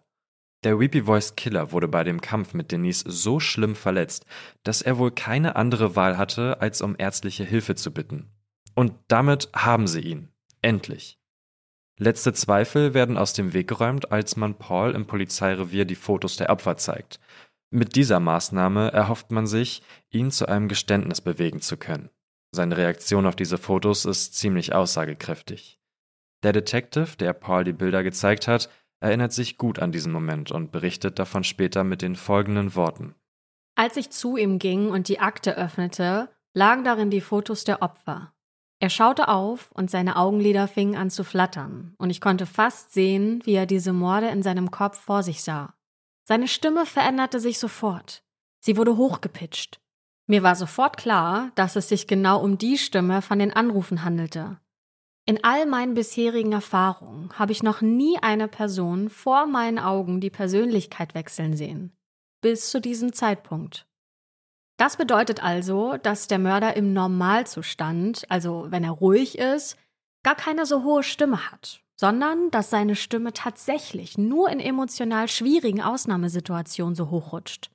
Der 0.64 0.80
Weepy 0.80 1.04
Voice 1.04 1.36
Killer 1.36 1.72
wurde 1.72 1.88
bei 1.88 2.04
dem 2.04 2.22
Kampf 2.22 2.54
mit 2.54 2.72
Denise 2.72 3.04
so 3.06 3.40
schlimm 3.40 3.76
verletzt, 3.76 4.26
dass 4.64 4.82
er 4.82 4.98
wohl 4.98 5.12
keine 5.12 5.56
andere 5.56 5.96
Wahl 5.96 6.18
hatte, 6.18 6.62
als 6.62 6.82
um 6.82 6.96
ärztliche 6.98 7.44
Hilfe 7.44 7.76
zu 7.76 7.92
bitten. 7.94 8.32
Und 8.76 8.94
damit 9.08 9.50
haben 9.54 9.88
sie 9.88 10.02
ihn. 10.02 10.30
Endlich. 10.62 11.20
Letzte 11.98 12.34
Zweifel 12.34 12.94
werden 12.94 13.18
aus 13.18 13.34
dem 13.34 13.54
Weg 13.54 13.68
geräumt, 13.68 14.12
als 14.12 14.36
man 14.36 14.58
Paul 14.58 14.96
im 14.96 15.06
Polizeirevier 15.06 15.86
die 15.86 15.96
Fotos 15.96 16.38
der 16.38 16.50
Opfer 16.50 16.78
zeigt. 16.78 17.20
Mit 17.70 17.96
dieser 17.96 18.20
Maßnahme 18.20 18.92
erhofft 18.92 19.32
man 19.32 19.48
sich, 19.48 19.84
ihn 20.10 20.32
zu 20.32 20.48
einem 20.48 20.70
Geständnis 20.70 21.22
bewegen 21.22 21.60
zu 21.60 21.76
können. 21.76 22.10
Seine 22.56 22.78
Reaktion 22.78 23.26
auf 23.26 23.36
diese 23.36 23.58
Fotos 23.58 24.06
ist 24.06 24.36
ziemlich 24.36 24.76
aussagekräftig. 24.76 25.80
Der 26.44 26.54
Detective, 26.54 27.18
der 27.18 27.34
Paul 27.34 27.64
die 27.64 27.74
Bilder 27.74 28.04
gezeigt 28.04 28.48
hat, 28.48 28.70
erinnert 29.00 29.34
sich 29.34 29.58
gut 29.58 29.80
an 29.80 29.92
diesen 29.92 30.14
Moment 30.14 30.52
und 30.52 30.72
berichtet 30.72 31.18
davon 31.18 31.44
später 31.44 31.84
mit 31.84 32.04
den 32.04 32.16
folgenden 32.16 32.76
Worten. 32.76 33.16
Als 33.76 33.98
ich 33.98 34.12
zu 34.12 34.38
ihm 34.38 34.60
ging 34.60 34.92
und 34.92 35.08
die 35.08 35.20
Akte 35.20 35.58
öffnete, 35.58 36.30
lagen 36.54 36.84
darin 36.84 37.10
die 37.10 37.22
Fotos 37.22 37.64
der 37.64 37.82
Opfer. 37.82 38.34
Er 38.80 38.90
schaute 38.92 39.30
auf 39.30 39.72
und 39.72 39.90
seine 39.90 40.16
Augenlider 40.16 40.68
fingen 40.68 40.96
an 40.96 41.10
zu 41.10 41.24
flattern, 41.24 41.96
und 41.98 42.12
ich 42.12 42.22
konnte 42.22 42.46
fast 42.46 42.94
sehen, 42.94 43.42
wie 43.46 43.54
er 43.54 43.66
diese 43.66 43.94
Morde 43.94 44.28
in 44.28 44.44
seinem 44.44 44.70
Kopf 44.70 45.00
vor 45.00 45.24
sich 45.24 45.42
sah. 45.42 45.74
Seine 46.24 46.48
Stimme 46.48 46.86
veränderte 46.86 47.40
sich 47.40 47.58
sofort. 47.58 48.24
Sie 48.60 48.78
wurde 48.78 48.96
hochgepitcht. 48.96 49.83
Mir 50.28 50.44
war 50.44 50.56
sofort 50.56 50.98
klar, 50.98 51.52
dass 51.56 51.76
es 51.76 51.90
sich 51.90 52.08
genau 52.08 52.42
um 52.42 52.58
die 52.58 52.78
Stimme 52.78 53.22
von 53.22 53.40
den 53.40 53.54
Anrufen 53.54 54.04
handelte. 54.04 54.58
In 55.26 55.44
all 55.44 55.66
meinen 55.66 55.94
bisherigen 55.94 56.52
Erfahrungen 56.52 57.30
habe 57.38 57.52
ich 57.52 57.64
noch 57.64 57.82
nie 57.82 58.18
eine 58.22 58.48
Person 58.48 59.10
vor 59.10 59.46
meinen 59.46 59.80
Augen 59.80 60.20
die 60.20 60.30
Persönlichkeit 60.30 61.14
wechseln 61.14 61.56
sehen. 61.56 61.94
Bis 62.42 62.72
zu 62.72 62.82
diesem 62.82 63.14
Zeitpunkt. 63.14 63.86
Das 64.78 64.98
bedeutet 64.98 65.44
also, 65.44 65.98
dass 65.98 66.28
der 66.28 66.40
Mörder 66.40 66.76
im 66.76 66.94
Normalzustand, 66.94 68.30
also 68.30 68.68
wenn 68.70 68.84
er 68.84 68.92
ruhig 68.92 69.38
ist, 69.38 69.78
gar 70.24 70.36
keine 70.36 70.66
so 70.66 70.84
hohe 70.84 71.04
Stimme 71.04 71.52
hat, 71.52 71.82
sondern 71.96 72.50
dass 72.52 72.70
seine 72.70 72.96
Stimme 72.96 73.34
tatsächlich 73.34 74.18
nur 74.18 74.50
in 74.50 74.60
emotional 74.60 75.28
schwierigen 75.28 75.82
Ausnahmesituationen 75.82 76.96
so 76.96 77.10
hochrutscht. 77.10 77.70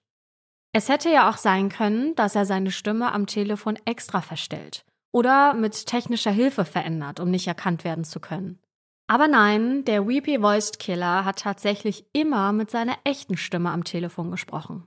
Es 0.72 0.88
hätte 0.88 1.10
ja 1.10 1.30
auch 1.30 1.36
sein 1.36 1.70
können, 1.70 2.14
dass 2.14 2.34
er 2.34 2.44
seine 2.44 2.70
Stimme 2.70 3.12
am 3.12 3.26
Telefon 3.26 3.78
extra 3.84 4.20
verstellt 4.20 4.84
oder 5.12 5.54
mit 5.54 5.86
technischer 5.86 6.30
Hilfe 6.30 6.64
verändert, 6.64 7.20
um 7.20 7.30
nicht 7.30 7.46
erkannt 7.46 7.84
werden 7.84 8.04
zu 8.04 8.20
können. 8.20 8.58
Aber 9.06 9.26
nein, 9.26 9.84
der 9.86 10.06
Weepy 10.06 10.42
Voiced 10.42 10.78
Killer 10.78 11.24
hat 11.24 11.38
tatsächlich 11.38 12.04
immer 12.12 12.52
mit 12.52 12.70
seiner 12.70 12.96
echten 13.04 13.38
Stimme 13.38 13.70
am 13.70 13.84
Telefon 13.84 14.30
gesprochen. 14.30 14.86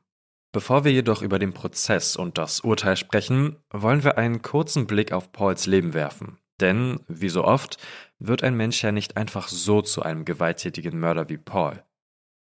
Bevor 0.51 0.83
wir 0.83 0.91
jedoch 0.91 1.23
über 1.23 1.39
den 1.39 1.53
Prozess 1.53 2.15
und 2.15 2.37
das 2.37 2.59
Urteil 2.59 2.97
sprechen, 2.97 3.57
wollen 3.71 4.03
wir 4.03 4.17
einen 4.17 4.43
kurzen 4.43 4.85
Blick 4.85 5.11
auf 5.11 5.31
Pauls 5.31 5.65
Leben 5.65 5.95
werfen. 5.95 6.37
Denn, 6.59 6.99
wie 7.07 7.29
so 7.29 7.43
oft, 7.43 7.77
wird 8.19 8.43
ein 8.43 8.55
Mensch 8.55 8.83
ja 8.83 8.91
nicht 8.91 9.17
einfach 9.17 9.47
so 9.47 9.81
zu 9.81 10.03
einem 10.03 10.25
gewalttätigen 10.25 10.99
Mörder 10.99 11.29
wie 11.29 11.37
Paul. 11.37 11.83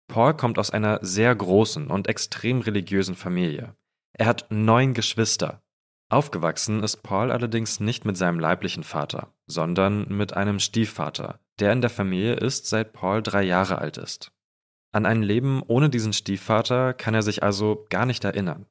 Paul 0.10 0.34
kommt 0.34 0.60
aus 0.60 0.72
einer 0.72 1.00
sehr 1.02 1.34
großen 1.34 1.88
und 1.88 2.10
extrem 2.10 2.60
religiösen 2.60 3.16
Familie. 3.16 3.76
Er 4.12 4.26
hat 4.26 4.48
neun 4.50 4.94
Geschwister, 4.94 5.62
Aufgewachsen 6.12 6.82
ist 6.82 7.04
Paul 7.04 7.32
allerdings 7.32 7.80
nicht 7.80 8.04
mit 8.04 8.18
seinem 8.18 8.40
leiblichen 8.40 8.84
Vater, 8.84 9.32
sondern 9.46 10.08
mit 10.10 10.34
einem 10.34 10.60
Stiefvater, 10.60 11.40
der 11.60 11.72
in 11.72 11.82
der 11.82 11.92
Familie 11.92 12.34
ist, 12.34 12.66
seit 12.66 12.94
Paul 12.94 13.22
drei 13.22 13.44
Jahre 13.44 13.78
alt 13.78 13.98
ist. 13.98 14.32
An 14.92 15.06
ein 15.06 15.22
Leben 15.22 15.62
ohne 15.68 15.92
diesen 15.92 16.14
Stiefvater 16.14 16.96
kann 16.96 17.14
er 17.14 17.22
sich 17.22 17.44
also 17.44 17.86
gar 17.92 18.08
nicht 18.08 18.24
erinnern. 18.24 18.66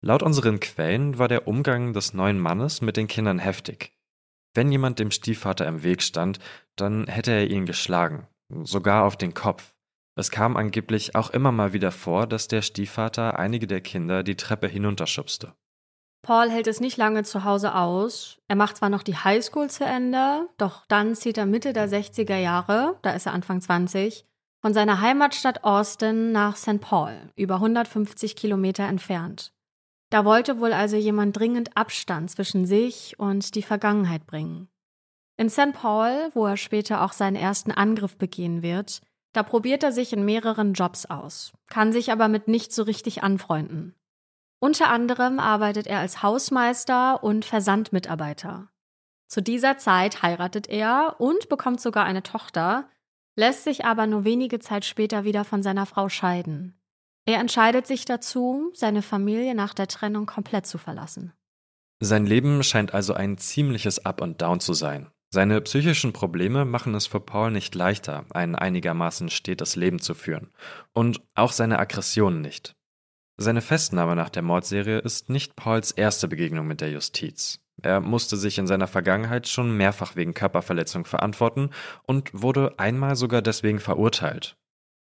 Laut 0.00 0.22
unseren 0.22 0.60
Quellen 0.60 1.18
war 1.18 1.28
der 1.28 1.46
Umgang 1.46 1.92
des 1.92 2.14
neuen 2.14 2.38
Mannes 2.38 2.80
mit 2.80 2.96
den 2.96 3.06
Kindern 3.06 3.38
heftig. 3.38 3.92
Wenn 4.54 4.72
jemand 4.72 4.98
dem 4.98 5.10
Stiefvater 5.10 5.66
im 5.66 5.82
Weg 5.82 6.02
stand, 6.02 6.38
dann 6.74 7.06
hätte 7.06 7.32
er 7.32 7.50
ihn 7.50 7.66
geschlagen, 7.66 8.26
sogar 8.62 9.04
auf 9.04 9.18
den 9.18 9.34
Kopf. 9.34 9.74
Es 10.18 10.32
kam 10.32 10.56
angeblich 10.56 11.14
auch 11.14 11.30
immer 11.30 11.52
mal 11.52 11.72
wieder 11.72 11.92
vor, 11.92 12.26
dass 12.26 12.48
der 12.48 12.60
Stiefvater 12.60 13.38
einige 13.38 13.68
der 13.68 13.80
Kinder 13.80 14.24
die 14.24 14.34
Treppe 14.34 14.66
hinunterschubste. 14.66 15.54
Paul 16.22 16.50
hält 16.50 16.66
es 16.66 16.80
nicht 16.80 16.96
lange 16.96 17.22
zu 17.22 17.44
Hause 17.44 17.76
aus. 17.76 18.40
Er 18.48 18.56
macht 18.56 18.78
zwar 18.78 18.88
noch 18.88 19.04
die 19.04 19.14
Highschool 19.14 19.70
zu 19.70 19.84
Ende, 19.84 20.48
doch 20.56 20.84
dann 20.88 21.14
zieht 21.14 21.38
er 21.38 21.46
Mitte 21.46 21.72
der 21.72 21.88
60er 21.88 22.36
Jahre, 22.36 22.98
da 23.02 23.12
ist 23.12 23.26
er 23.26 23.32
Anfang 23.32 23.60
20, 23.60 24.26
von 24.60 24.74
seiner 24.74 25.00
Heimatstadt 25.00 25.62
Austin 25.62 26.32
nach 26.32 26.56
St. 26.56 26.80
Paul, 26.80 27.30
über 27.36 27.54
150 27.54 28.34
Kilometer 28.34 28.88
entfernt. 28.88 29.52
Da 30.10 30.24
wollte 30.24 30.58
wohl 30.58 30.72
also 30.72 30.96
jemand 30.96 31.36
dringend 31.36 31.76
Abstand 31.76 32.32
zwischen 32.32 32.66
sich 32.66 33.20
und 33.20 33.54
die 33.54 33.62
Vergangenheit 33.62 34.26
bringen. 34.26 34.66
In 35.36 35.48
St. 35.48 35.74
Paul, 35.74 36.30
wo 36.34 36.44
er 36.44 36.56
später 36.56 37.04
auch 37.04 37.12
seinen 37.12 37.36
ersten 37.36 37.70
Angriff 37.70 38.16
begehen 38.16 38.62
wird, 38.62 39.00
da 39.38 39.44
probiert 39.44 39.84
er 39.84 39.92
sich 39.92 40.12
in 40.12 40.24
mehreren 40.24 40.72
Jobs 40.72 41.06
aus, 41.06 41.52
kann 41.68 41.92
sich 41.92 42.10
aber 42.10 42.26
mit 42.26 42.48
nicht 42.48 42.72
so 42.72 42.82
richtig 42.82 43.22
anfreunden. 43.22 43.94
Unter 44.58 44.90
anderem 44.90 45.38
arbeitet 45.38 45.86
er 45.86 46.00
als 46.00 46.24
Hausmeister 46.24 47.22
und 47.22 47.44
Versandmitarbeiter. 47.44 48.68
Zu 49.28 49.40
dieser 49.40 49.78
Zeit 49.78 50.22
heiratet 50.22 50.68
er 50.68 51.20
und 51.20 51.48
bekommt 51.48 51.80
sogar 51.80 52.04
eine 52.04 52.24
Tochter, 52.24 52.88
lässt 53.36 53.62
sich 53.62 53.84
aber 53.84 54.08
nur 54.08 54.24
wenige 54.24 54.58
Zeit 54.58 54.84
später 54.84 55.22
wieder 55.22 55.44
von 55.44 55.62
seiner 55.62 55.86
Frau 55.86 56.08
scheiden. 56.08 56.76
Er 57.24 57.38
entscheidet 57.38 57.86
sich 57.86 58.06
dazu, 58.06 58.72
seine 58.74 59.02
Familie 59.02 59.54
nach 59.54 59.72
der 59.72 59.86
Trennung 59.86 60.26
komplett 60.26 60.66
zu 60.66 60.78
verlassen. 60.78 61.32
Sein 62.00 62.26
Leben 62.26 62.64
scheint 62.64 62.92
also 62.92 63.14
ein 63.14 63.38
ziemliches 63.38 64.04
Up 64.04 64.20
und 64.20 64.42
Down 64.42 64.58
zu 64.58 64.74
sein. 64.74 65.12
Seine 65.30 65.60
psychischen 65.60 66.14
Probleme 66.14 66.64
machen 66.64 66.94
es 66.94 67.06
für 67.06 67.20
Paul 67.20 67.50
nicht 67.50 67.74
leichter, 67.74 68.24
ein 68.30 68.54
einigermaßen 68.54 69.28
stetes 69.28 69.76
Leben 69.76 69.98
zu 69.98 70.14
führen. 70.14 70.50
Und 70.94 71.20
auch 71.34 71.52
seine 71.52 71.78
Aggressionen 71.78 72.40
nicht. 72.40 72.74
Seine 73.36 73.60
Festnahme 73.60 74.16
nach 74.16 74.30
der 74.30 74.42
Mordserie 74.42 74.98
ist 74.98 75.28
nicht 75.28 75.54
Pauls 75.54 75.92
erste 75.92 76.28
Begegnung 76.28 76.66
mit 76.66 76.80
der 76.80 76.90
Justiz. 76.90 77.60
Er 77.82 78.00
musste 78.00 78.36
sich 78.36 78.58
in 78.58 78.66
seiner 78.66 78.88
Vergangenheit 78.88 79.46
schon 79.46 79.76
mehrfach 79.76 80.16
wegen 80.16 80.34
Körperverletzung 80.34 81.04
verantworten 81.04 81.70
und 82.04 82.30
wurde 82.32 82.78
einmal 82.78 83.14
sogar 83.14 83.42
deswegen 83.42 83.78
verurteilt. 83.78 84.56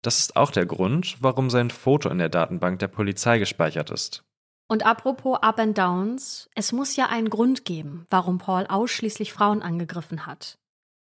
Das 0.02 0.18
ist 0.18 0.36
auch 0.36 0.50
der 0.50 0.66
Grund, 0.66 1.16
warum 1.20 1.48
sein 1.48 1.70
Foto 1.70 2.08
in 2.10 2.18
der 2.18 2.28
Datenbank 2.28 2.78
der 2.78 2.88
Polizei 2.88 3.38
gespeichert 3.38 3.90
ist. 3.90 4.24
Und 4.68 4.86
apropos 4.86 5.38
Up 5.42 5.58
and 5.58 5.76
Downs, 5.76 6.48
es 6.54 6.72
muss 6.72 6.96
ja 6.96 7.06
einen 7.06 7.30
Grund 7.30 7.64
geben, 7.64 8.06
warum 8.10 8.38
Paul 8.38 8.66
ausschließlich 8.66 9.32
Frauen 9.32 9.62
angegriffen 9.62 10.26
hat. 10.26 10.58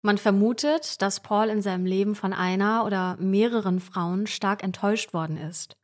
Man 0.02 0.18
vermutet, 0.18 1.02
dass 1.02 1.20
Paul 1.20 1.50
in 1.50 1.62
seinem 1.62 1.86
Leben 1.86 2.16
von 2.16 2.32
einer 2.32 2.86
oder 2.86 3.18
mehreren 3.18 3.82
Frauen 3.82 4.28
stark 4.28 4.64
enttäuscht 4.64 5.14
worden 5.14 5.36
ist. 5.36 5.76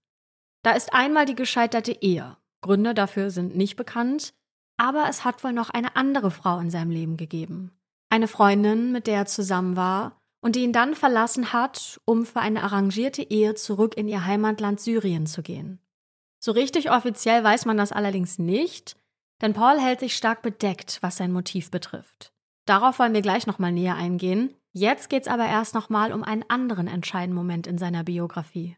Da 0.64 0.72
ist 0.72 0.94
einmal 0.94 1.26
die 1.26 1.36
gescheiterte 1.36 1.92
Ehe. 1.92 2.38
Gründe 2.62 2.94
dafür 2.94 3.30
sind 3.30 3.56
nicht 3.56 3.76
bekannt, 3.76 4.34
aber 4.78 5.08
es 5.10 5.26
hat 5.26 5.44
wohl 5.44 5.54
noch 5.54 5.70
eine 5.70 5.96
andere 5.96 6.32
Frau 6.32 6.60
in 6.60 6.70
seinem 6.70 6.92
Leben 6.92 7.18
gegeben. 7.18 7.72
Eine 8.10 8.28
Freundin, 8.28 8.92
mit 8.92 9.08
der 9.08 9.18
er 9.18 9.26
zusammen 9.26 9.76
war 9.76 10.22
und 10.42 10.56
die 10.56 10.64
ihn 10.64 10.74
dann 10.74 10.96
verlassen 10.96 11.54
hat, 11.54 12.00
um 12.06 12.26
für 12.26 12.40
eine 12.40 12.64
arrangierte 12.64 13.22
Ehe 13.22 13.56
zurück 13.56 13.98
in 13.98 14.08
ihr 14.08 14.26
Heimatland 14.26 14.80
Syrien 14.80 15.28
zu 15.28 15.44
gehen. 15.44 15.80
So 16.46 16.52
richtig 16.52 16.92
offiziell 16.92 17.44
weiß 17.44 17.66
man 17.66 17.76
das 17.76 17.92
allerdings 17.92 18.38
nicht, 18.38 18.96
denn 19.42 19.54
Paul 19.54 19.80
hält 19.80 20.00
sich 20.00 20.16
stark 20.16 20.44
bedeckt, 20.44 21.00
was 21.02 21.18
sein 21.18 21.32
Motiv 21.32 21.72
betrifft. 21.72 22.34
Darauf 22.68 23.00
wollen 23.00 23.16
wir 23.16 23.24
gleich 23.24 23.48
nochmal 23.48 23.72
näher 23.72 23.96
eingehen. 23.96 24.54
Jetzt 24.72 25.10
geht's 25.10 25.28
aber 25.28 25.48
erst 25.48 25.74
nochmal 25.74 26.14
um 26.14 26.24
einen 26.24 26.48
anderen 26.48 26.86
entscheidenden 26.86 27.36
Moment 27.36 27.66
in 27.66 27.80
seiner 27.80 28.04
Biografie. 28.04 28.78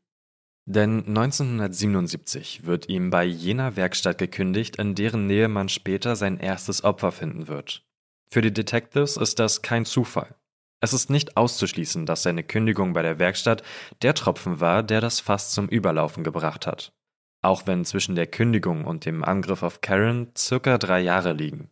Denn 0.63 1.08
1977 1.08 2.65
wird 2.65 2.88
ihm 2.88 3.10
bei 3.10 3.25
jener 3.25 3.75
Werkstatt 3.75 4.17
gekündigt, 4.17 4.77
in 4.77 4.95
deren 4.95 5.27
Nähe 5.27 5.49
man 5.49 5.67
später 5.67 6.15
sein 6.15 6.39
erstes 6.39 6.86
Opfer 6.86 7.12
finden 7.12 7.49
wird. 7.49 7.86
Für 8.30 8.39
die 8.39 8.53
Detectives 8.53 9.17
ist 9.17 9.39
das 9.39 9.62
kein 9.62 9.84
Zufall. 9.84 10.38
Es 10.80 10.93
ist 10.93 11.10
nicht 11.10 11.36
auszuschließen, 11.36 12.06
dass 12.06 12.23
seine 12.23 12.45
Kündigung 12.45 12.93
bei 12.93 13.01
der 13.01 13.19
Werkstatt 13.19 13.62
der 14.03 14.13
Tropfen 14.13 14.62
war, 14.62 14.84
der 14.84 15.01
das 15.01 15.19
Fass 15.19 15.51
zum 15.51 15.67
Überlaufen 15.67 16.23
gebracht 16.23 16.65
hat. 16.65 16.93
Auch 17.41 17.67
wenn 17.67 17.86
zwischen 17.86 18.15
der 18.15 18.28
Kündigung 18.28 18.86
und 18.86 19.06
dem 19.06 19.23
Angriff 19.23 19.63
auf 19.63 19.82
Karen 19.82 20.32
circa 20.38 20.78
drei 20.78 21.00
Jahre 21.02 21.34
liegen. 21.34 21.69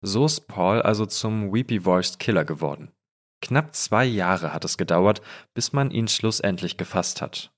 So 0.00 0.24
ist 0.26 0.48
Paul 0.48 0.82
also 0.82 1.06
zum 1.06 1.52
Weepy-Voiced 1.52 2.18
Killer 2.18 2.44
geworden. 2.44 2.90
Knapp 3.40 3.74
zwei 3.74 4.04
Jahre 4.04 4.52
hat 4.52 4.64
es 4.64 4.76
gedauert, 4.78 5.20
bis 5.54 5.72
man 5.72 5.90
ihn 5.90 6.08
schlussendlich 6.08 6.76
gefasst 6.76 7.20
hat. 7.20 7.52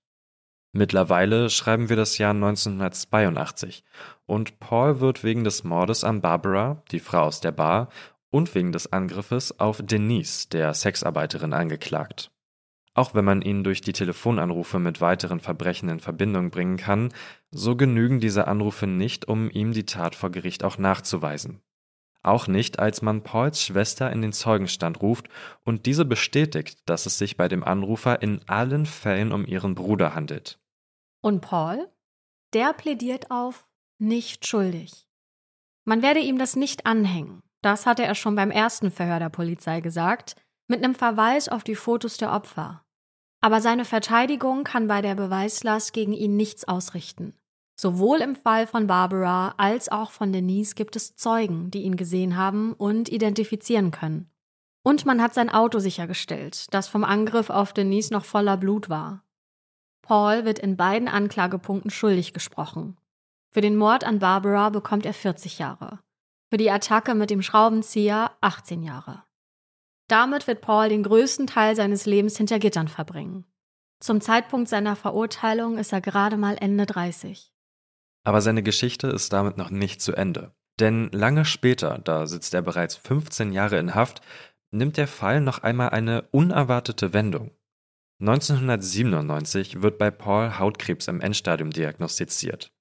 Mittlerweile 0.72 1.50
schreiben 1.50 1.88
wir 1.88 1.96
das 1.96 2.18
Jahr 2.18 2.32
1982 2.32 3.84
und 4.26 4.58
Paul 4.58 5.00
wird 5.00 5.22
wegen 5.22 5.44
des 5.44 5.62
Mordes 5.62 6.02
an 6.02 6.20
Barbara, 6.20 6.82
die 6.90 6.98
Frau 6.98 7.22
aus 7.22 7.40
der 7.40 7.52
Bar, 7.52 7.90
und 8.30 8.56
wegen 8.56 8.72
des 8.72 8.92
Angriffes 8.92 9.60
auf 9.60 9.80
Denise, 9.80 10.48
der 10.48 10.74
Sexarbeiterin, 10.74 11.52
angeklagt. 11.52 12.32
Auch 12.94 13.14
wenn 13.14 13.24
man 13.24 13.42
ihn 13.42 13.64
durch 13.64 13.80
die 13.80 13.92
Telefonanrufe 13.92 14.78
mit 14.78 15.00
weiteren 15.00 15.40
Verbrechen 15.40 15.88
in 15.88 16.00
Verbindung 16.00 16.50
bringen 16.50 16.76
kann, 16.76 17.12
so 17.50 17.76
genügen 17.76 18.20
diese 18.20 18.46
Anrufe 18.46 18.86
nicht, 18.86 19.26
um 19.26 19.50
ihm 19.50 19.72
die 19.72 19.84
Tat 19.84 20.14
vor 20.14 20.30
Gericht 20.30 20.62
auch 20.62 20.78
nachzuweisen. 20.78 21.60
Auch 22.22 22.46
nicht, 22.46 22.78
als 22.78 23.02
man 23.02 23.22
Pauls 23.22 23.62
Schwester 23.62 24.10
in 24.10 24.22
den 24.22 24.32
Zeugenstand 24.32 25.02
ruft 25.02 25.28
und 25.62 25.84
diese 25.84 26.06
bestätigt, 26.06 26.78
dass 26.86 27.04
es 27.04 27.18
sich 27.18 27.36
bei 27.36 27.48
dem 27.48 27.62
Anrufer 27.62 28.22
in 28.22 28.40
allen 28.48 28.86
Fällen 28.86 29.32
um 29.32 29.44
ihren 29.44 29.74
Bruder 29.74 30.14
handelt. 30.14 30.58
Und 31.20 31.40
Paul? 31.40 31.90
Der 32.54 32.72
plädiert 32.72 33.30
auf 33.30 33.66
nicht 33.98 34.46
schuldig. 34.46 35.06
Man 35.84 36.00
werde 36.00 36.20
ihm 36.20 36.38
das 36.38 36.56
nicht 36.56 36.86
anhängen. 36.86 37.42
Das 37.60 37.86
hatte 37.86 38.04
er 38.04 38.14
schon 38.14 38.36
beim 38.36 38.50
ersten 38.50 38.90
Verhör 38.90 39.18
der 39.18 39.28
Polizei 39.28 39.80
gesagt, 39.80 40.36
mit 40.66 40.82
einem 40.82 40.94
Verweis 40.94 41.48
auf 41.48 41.64
die 41.64 41.74
Fotos 41.74 42.16
der 42.16 42.32
Opfer. 42.32 42.83
Aber 43.44 43.60
seine 43.60 43.84
Verteidigung 43.84 44.64
kann 44.64 44.86
bei 44.86 45.02
der 45.02 45.14
Beweislast 45.14 45.92
gegen 45.92 46.14
ihn 46.14 46.34
nichts 46.34 46.66
ausrichten. 46.66 47.34
Sowohl 47.78 48.22
im 48.22 48.36
Fall 48.36 48.66
von 48.66 48.86
Barbara 48.86 49.52
als 49.58 49.90
auch 49.90 50.12
von 50.12 50.32
Denise 50.32 50.74
gibt 50.74 50.96
es 50.96 51.14
Zeugen, 51.14 51.70
die 51.70 51.82
ihn 51.82 51.96
gesehen 51.98 52.38
haben 52.38 52.72
und 52.72 53.10
identifizieren 53.10 53.90
können. 53.90 54.30
Und 54.82 55.04
man 55.04 55.20
hat 55.20 55.34
sein 55.34 55.50
Auto 55.50 55.78
sichergestellt, 55.78 56.72
das 56.72 56.88
vom 56.88 57.04
Angriff 57.04 57.50
auf 57.50 57.74
Denise 57.74 58.14
noch 58.14 58.24
voller 58.24 58.56
Blut 58.56 58.88
war. 58.88 59.22
Paul 60.00 60.46
wird 60.46 60.58
in 60.58 60.78
beiden 60.78 61.08
Anklagepunkten 61.08 61.90
schuldig 61.90 62.32
gesprochen. 62.32 62.96
Für 63.50 63.60
den 63.60 63.76
Mord 63.76 64.04
an 64.04 64.20
Barbara 64.20 64.70
bekommt 64.70 65.04
er 65.04 65.12
40 65.12 65.58
Jahre 65.58 65.98
für 66.54 66.56
die 66.56 66.70
Attacke 66.70 67.16
mit 67.16 67.30
dem 67.30 67.42
Schraubenzieher 67.42 68.30
18 68.40 68.84
Jahre. 68.84 69.23
Damit 70.08 70.46
wird 70.46 70.60
Paul 70.60 70.88
den 70.88 71.02
größten 71.02 71.46
Teil 71.46 71.76
seines 71.76 72.04
Lebens 72.04 72.36
hinter 72.36 72.58
Gittern 72.58 72.88
verbringen. 72.88 73.44
Zum 74.00 74.20
Zeitpunkt 74.20 74.68
seiner 74.68 74.96
Verurteilung 74.96 75.78
ist 75.78 75.92
er 75.92 76.00
gerade 76.00 76.36
mal 76.36 76.56
Ende 76.60 76.84
30. 76.84 77.52
Aber 78.24 78.40
seine 78.40 78.62
Geschichte 78.62 79.06
ist 79.08 79.32
damit 79.32 79.56
noch 79.56 79.70
nicht 79.70 80.02
zu 80.02 80.12
Ende. 80.12 80.54
Denn 80.80 81.08
lange 81.12 81.44
später, 81.44 81.98
da 81.98 82.26
sitzt 82.26 82.52
er 82.54 82.62
bereits 82.62 82.96
15 82.96 83.52
Jahre 83.52 83.78
in 83.78 83.94
Haft, 83.94 84.20
nimmt 84.72 84.96
der 84.96 85.06
Fall 85.06 85.40
noch 85.40 85.62
einmal 85.62 85.90
eine 85.90 86.22
unerwartete 86.32 87.12
Wendung. 87.12 87.52
1997 88.20 89.82
wird 89.82 89.98
bei 89.98 90.10
Paul 90.10 90.58
Hautkrebs 90.58 91.08
im 91.08 91.20
Endstadium 91.20 91.70
diagnostiziert. 91.70 92.72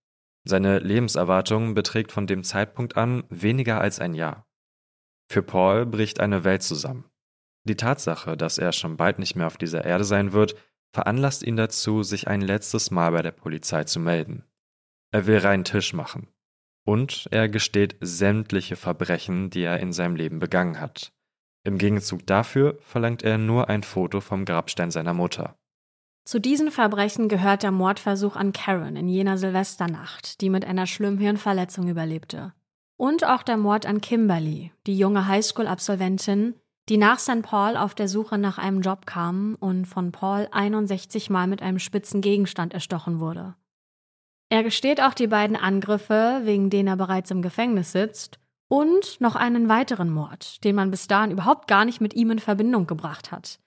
Seine 0.45 0.79
Lebenserwartung 0.79 1.73
beträgt 1.73 2.11
von 2.11 2.27
dem 2.27 2.43
Zeitpunkt 2.43 2.97
an 2.97 3.23
weniger 3.29 3.79
als 3.79 3.99
ein 3.99 4.13
Jahr. 4.13 4.45
Für 5.31 5.41
Paul 5.41 5.85
bricht 5.85 6.19
eine 6.19 6.43
Welt 6.43 6.63
zusammen. 6.63 7.05
Die 7.65 7.77
Tatsache, 7.77 8.35
dass 8.35 8.57
er 8.57 8.71
schon 8.71 8.97
bald 8.97 9.19
nicht 9.19 9.35
mehr 9.35 9.47
auf 9.47 9.57
dieser 9.57 9.85
Erde 9.85 10.03
sein 10.03 10.33
wird, 10.33 10.55
veranlasst 10.91 11.43
ihn 11.43 11.55
dazu, 11.55 12.03
sich 12.03 12.27
ein 12.27 12.41
letztes 12.41 12.91
Mal 12.91 13.11
bei 13.11 13.21
der 13.21 13.31
Polizei 13.31 13.83
zu 13.85 13.99
melden. 13.99 14.43
Er 15.11 15.27
will 15.27 15.37
reinen 15.37 15.63
Tisch 15.63 15.93
machen. 15.93 16.27
Und 16.85 17.27
er 17.31 17.47
gesteht 17.47 17.95
sämtliche 18.01 18.75
Verbrechen, 18.75 19.49
die 19.49 19.61
er 19.61 19.79
in 19.79 19.93
seinem 19.93 20.15
Leben 20.15 20.39
begangen 20.39 20.81
hat. 20.81 21.13
Im 21.63 21.77
Gegenzug 21.77 22.27
dafür 22.27 22.77
verlangt 22.81 23.23
er 23.23 23.37
nur 23.37 23.69
ein 23.69 23.83
Foto 23.83 24.19
vom 24.19 24.43
Grabstein 24.43 24.91
seiner 24.91 25.13
Mutter. 25.13 25.55
Zu 26.25 26.39
diesen 26.39 26.71
Verbrechen 26.71 27.29
gehört 27.29 27.63
der 27.63 27.71
Mordversuch 27.71 28.35
an 28.35 28.53
Karen 28.53 28.95
in 28.95 29.07
jener 29.07 29.37
Silvesternacht, 29.37 30.41
die 30.41 30.49
mit 30.49 30.65
einer 30.65 30.87
schlimmen 30.87 31.19
Hirnverletzung 31.19 31.87
überlebte. 31.87 32.53
Und 32.97 33.25
auch 33.25 33.43
der 33.43 33.57
Mord 33.57 33.85
an 33.85 34.01
Kimberly, 34.01 34.71
die 34.87 34.97
junge 34.97 35.27
Highschool-Absolventin, 35.27 36.55
die 36.89 36.97
nach 36.97 37.19
St. 37.19 37.41
Paul 37.41 37.77
auf 37.77 37.95
der 37.95 38.07
Suche 38.07 38.37
nach 38.37 38.57
einem 38.57 38.81
Job 38.81 39.05
kam 39.05 39.55
und 39.59 39.85
von 39.85 40.11
Paul 40.11 40.47
61 40.51 41.29
Mal 41.29 41.47
mit 41.47 41.61
einem 41.61 41.79
spitzen 41.79 42.21
Gegenstand 42.21 42.73
erstochen 42.73 43.19
wurde. 43.19 43.55
Er 44.49 44.63
gesteht 44.63 45.01
auch 45.01 45.13
die 45.13 45.27
beiden 45.27 45.55
Angriffe, 45.55 46.41
wegen 46.43 46.69
denen 46.69 46.87
er 46.87 46.97
bereits 46.97 47.31
im 47.31 47.41
Gefängnis 47.41 47.91
sitzt, 47.91 48.39
und 48.67 49.21
noch 49.21 49.35
einen 49.35 49.69
weiteren 49.69 50.09
Mord, 50.09 50.63
den 50.63 50.75
man 50.75 50.89
bis 50.89 51.07
dahin 51.07 51.31
überhaupt 51.31 51.67
gar 51.67 51.85
nicht 51.85 52.01
mit 52.01 52.15
ihm 52.15 52.31
in 52.31 52.39
Verbindung 52.39 52.87
gebracht 52.87 53.31
hat. 53.31 53.59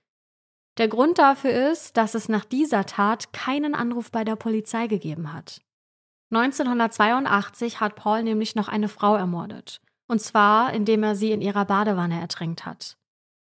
Der 0.79 0.89
Grund 0.89 1.19
dafür 1.19 1.71
ist, 1.71 1.97
dass 1.97 2.15
es 2.15 2.29
nach 2.29 2.45
dieser 2.45 2.87
Tat 2.87 3.33
keinen 3.33 3.75
Anruf 3.75 4.11
bei 4.11 4.25
der 4.25 4.37
Polizei 4.37 4.89
gegeben 4.89 5.33
hat. 5.33 5.61
1982 6.33 7.81
hat 7.81 7.95
Paul 7.95 8.25
nämlich 8.25 8.57
noch 8.57 8.69
eine 8.69 8.89
Frau 8.89 9.15
ermordet. 9.15 9.81
Und 10.09 10.21
zwar, 10.21 10.73
indem 10.73 11.03
er 11.03 11.15
sie 11.15 11.33
in 11.33 11.41
ihrer 11.41 11.65
Badewanne 11.65 12.21
ertränkt 12.21 12.67
hat. 12.67 12.97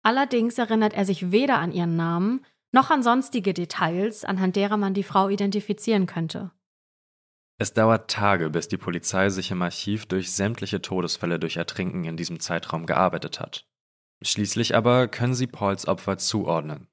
Allerdings 0.07 0.57
erinnert 0.57 0.93
er 0.93 1.03
sich 1.03 1.33
weder 1.33 1.59
an 1.59 1.73
ihren 1.73 1.97
Namen 1.97 2.45
noch 2.71 2.91
an 2.91 3.03
sonstige 3.03 3.53
Details, 3.53 4.23
anhand 4.23 4.55
derer 4.55 4.77
man 4.77 4.93
die 4.93 5.03
Frau 5.03 5.27
identifizieren 5.27 6.05
könnte. 6.05 6.51
Es 7.59 7.73
dauert 7.73 8.09
Tage, 8.09 8.49
bis 8.49 8.69
die 8.69 8.77
Polizei 8.77 9.27
sich 9.27 9.51
im 9.51 9.61
Archiv 9.61 10.05
durch 10.05 10.31
sämtliche 10.31 10.81
Todesfälle 10.81 11.39
durch 11.39 11.57
Ertrinken 11.57 12.05
in 12.05 12.15
diesem 12.15 12.39
Zeitraum 12.39 12.85
gearbeitet 12.85 13.41
hat. 13.41 13.67
Schließlich 14.21 14.75
aber 14.77 15.09
können 15.09 15.33
sie 15.33 15.45
Pauls 15.45 15.89
Opfer 15.89 16.17
zuordnen. 16.17 16.87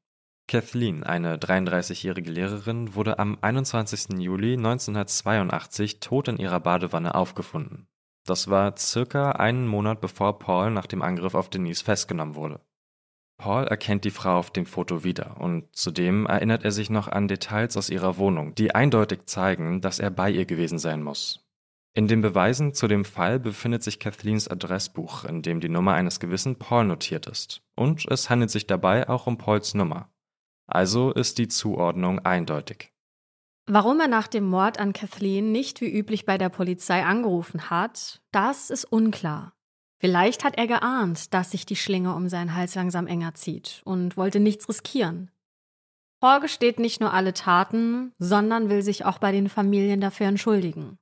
Kathleen, 0.49 1.05
eine 1.05 1.37
33-jährige 1.37 2.33
Lehrerin, 2.33 2.97
wurde 2.97 3.21
am 3.21 3.39
21. 3.41 4.19
Juli 4.19 4.55
1982 4.55 6.01
tot 6.01 6.27
in 6.27 6.39
ihrer 6.39 6.59
Badewanne 6.59 7.15
aufgefunden. 7.15 7.87
Das 8.27 8.51
war 8.51 8.77
circa 8.77 9.31
einen 9.31 9.69
Monat 9.69 10.01
bevor 10.01 10.41
Paul 10.41 10.73
nach 10.73 10.87
dem 10.87 11.03
Angriff 11.03 11.37
auf 11.37 11.49
Denise 11.49 11.85
festgenommen 11.85 12.35
wurde. 12.35 12.61
Paul 13.37 13.65
erkennt 13.65 14.05
die 14.05 14.11
Frau 14.11 14.39
auf 14.39 14.51
dem 14.51 14.67
Foto 14.67 15.05
wieder 15.05 15.41
und 15.41 15.75
zudem 15.75 16.27
erinnert 16.27 16.65
er 16.65 16.71
sich 16.71 16.89
noch 16.89 17.09
an 17.09 17.29
Details 17.29 17.77
aus 17.77 17.91
ihrer 17.91 18.17
Wohnung, 18.17 18.55
die 18.55 18.75
eindeutig 18.75 19.27
zeigen, 19.27 19.81
dass 19.81 19.99
er 19.99 20.11
bei 20.11 20.31
ihr 20.31 20.45
gewesen 20.45 20.79
sein 20.79 21.03
muss. 21.03 21.45
In 21.97 22.09
den 22.09 22.23
Beweisen 22.23 22.75
zu 22.75 22.89
dem 22.89 23.05
Fall 23.05 23.39
befindet 23.39 23.85
sich 23.85 24.01
Kathleens 24.01 24.49
Adressbuch, 24.49 25.25
in 25.25 25.43
dem 25.43 25.61
die 25.61 25.69
Nummer 25.69 25.95
eines 25.95 26.19
gewissen 26.19 26.57
Paul 26.57 26.85
notiert 26.87 27.27
ist. 27.27 27.63
Und 27.77 28.07
es 28.11 28.31
handelt 28.31 28.51
sich 28.51 28.67
dabei 28.67 29.09
auch 29.09 29.29
um 29.29 29.39
Pauls 29.39 29.75
Nummer. 29.75 30.11
Also 30.67 31.13
ist 31.13 31.39
die 31.39 31.47
Zuordnung 31.47 32.19
eindeutig. 32.19 32.93
Warum 33.67 34.01
er 34.01 34.09
nach 34.09 34.27
dem 34.27 34.45
Mord 34.45 34.79
an 34.79 34.93
Kathleen 34.93 35.53
nicht 35.53 35.81
wie 35.81 35.91
üblich 35.91 36.27
bei 36.27 36.37
der 36.37 36.49
Polizei 36.49 37.05
angerufen 37.05 37.71
hat, 37.71 38.21
das 38.33 38.71
ist 38.71 38.85
unklar. 38.85 39.54
Vielleicht 40.05 40.45
hat 40.45 40.59
er 40.59 40.67
geahnt, 40.67 41.33
dass 41.33 41.53
sich 41.53 41.65
die 41.65 41.77
Schlinge 41.77 42.15
um 42.15 42.29
seinen 42.29 42.55
Hals 42.55 42.75
langsam 42.75 43.07
enger 43.07 43.33
zieht 43.33 43.81
und 43.87 44.19
wollte 44.19 44.39
nichts 44.39 44.69
riskieren. 44.69 45.31
Paul 46.21 46.41
gesteht 46.41 46.79
nicht 46.79 47.01
nur 47.01 47.15
alle 47.15 47.33
Taten, 47.33 48.13
sondern 48.19 48.69
will 48.69 48.83
sich 48.83 49.07
auch 49.07 49.17
bei 49.17 49.33
den 49.33 49.49
Familien 49.49 50.03
dafür 50.03 50.27
entschuldigen. 50.27 50.99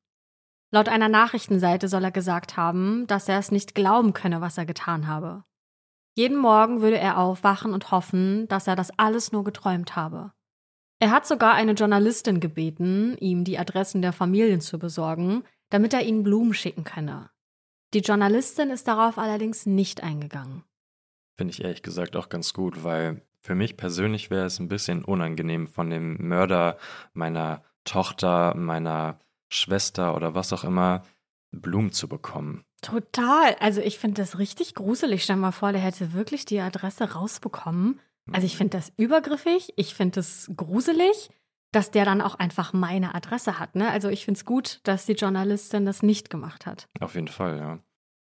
Laut 0.70 0.88
einer 0.88 1.08
Nachrichtenseite 1.08 1.88
soll 1.88 2.04
er 2.04 2.12
gesagt 2.12 2.56
haben, 2.56 3.08
dass 3.08 3.28
er 3.28 3.40
es 3.40 3.50
nicht 3.50 3.74
glauben 3.74 4.12
könne, 4.12 4.40
was 4.40 4.56
er 4.56 4.66
getan 4.66 5.08
habe. 5.08 5.42
Jeden 6.14 6.38
Morgen 6.38 6.80
würde 6.80 6.98
er 6.98 7.18
aufwachen 7.18 7.72
und 7.72 7.90
hoffen, 7.90 8.46
dass 8.46 8.68
er 8.68 8.76
das 8.76 8.96
alles 9.00 9.32
nur 9.32 9.42
geträumt 9.42 9.96
habe. 9.96 10.30
Er 11.00 11.10
hat 11.10 11.26
sogar 11.26 11.54
eine 11.54 11.72
Journalistin 11.72 12.38
gebeten, 12.38 13.16
ihm 13.18 13.42
die 13.42 13.58
Adressen 13.58 14.00
der 14.00 14.12
Familien 14.12 14.60
zu 14.60 14.78
besorgen, 14.78 15.42
damit 15.70 15.92
er 15.92 16.04
ihnen 16.04 16.22
Blumen 16.22 16.54
schicken 16.54 16.84
könne. 16.84 17.31
Die 17.94 18.00
Journalistin 18.00 18.70
ist 18.70 18.88
darauf 18.88 19.18
allerdings 19.18 19.66
nicht 19.66 20.02
eingegangen. 20.02 20.64
Finde 21.36 21.52
ich 21.52 21.62
ehrlich 21.62 21.82
gesagt 21.82 22.16
auch 22.16 22.28
ganz 22.28 22.52
gut, 22.54 22.84
weil 22.84 23.22
für 23.40 23.54
mich 23.54 23.76
persönlich 23.76 24.30
wäre 24.30 24.46
es 24.46 24.60
ein 24.60 24.68
bisschen 24.68 25.04
unangenehm, 25.04 25.66
von 25.66 25.90
dem 25.90 26.28
Mörder 26.28 26.78
meiner 27.12 27.64
Tochter, 27.84 28.54
meiner 28.54 29.18
Schwester 29.48 30.14
oder 30.14 30.34
was 30.34 30.52
auch 30.52 30.64
immer 30.64 31.02
Blumen 31.50 31.92
zu 31.92 32.08
bekommen. 32.08 32.64
Total. 32.80 33.56
Also 33.60 33.80
ich 33.80 33.98
finde 33.98 34.22
das 34.22 34.38
richtig 34.38 34.74
gruselig. 34.74 35.24
Stell 35.24 35.36
mal 35.36 35.52
vor, 35.52 35.72
der 35.72 35.80
hätte 35.80 36.12
wirklich 36.12 36.44
die 36.44 36.60
Adresse 36.60 37.12
rausbekommen. 37.12 38.00
Also 38.30 38.46
ich 38.46 38.56
finde 38.56 38.76
das 38.76 38.92
übergriffig, 38.96 39.72
ich 39.76 39.94
finde 39.94 40.20
es 40.20 40.50
gruselig, 40.56 41.30
dass 41.72 41.90
der 41.90 42.04
dann 42.04 42.20
auch 42.20 42.34
einfach 42.36 42.72
meine 42.72 43.14
Adresse 43.14 43.58
hat. 43.58 43.74
Ne? 43.74 43.90
Also 43.90 44.08
ich 44.08 44.24
finde 44.24 44.38
es 44.38 44.44
gut, 44.44 44.80
dass 44.84 45.06
die 45.06 45.14
Journalistin 45.14 45.84
das 45.86 46.02
nicht 46.02 46.30
gemacht 46.30 46.66
hat. 46.66 46.88
Auf 47.00 47.14
jeden 47.14 47.28
Fall, 47.28 47.58
ja. 47.58 47.78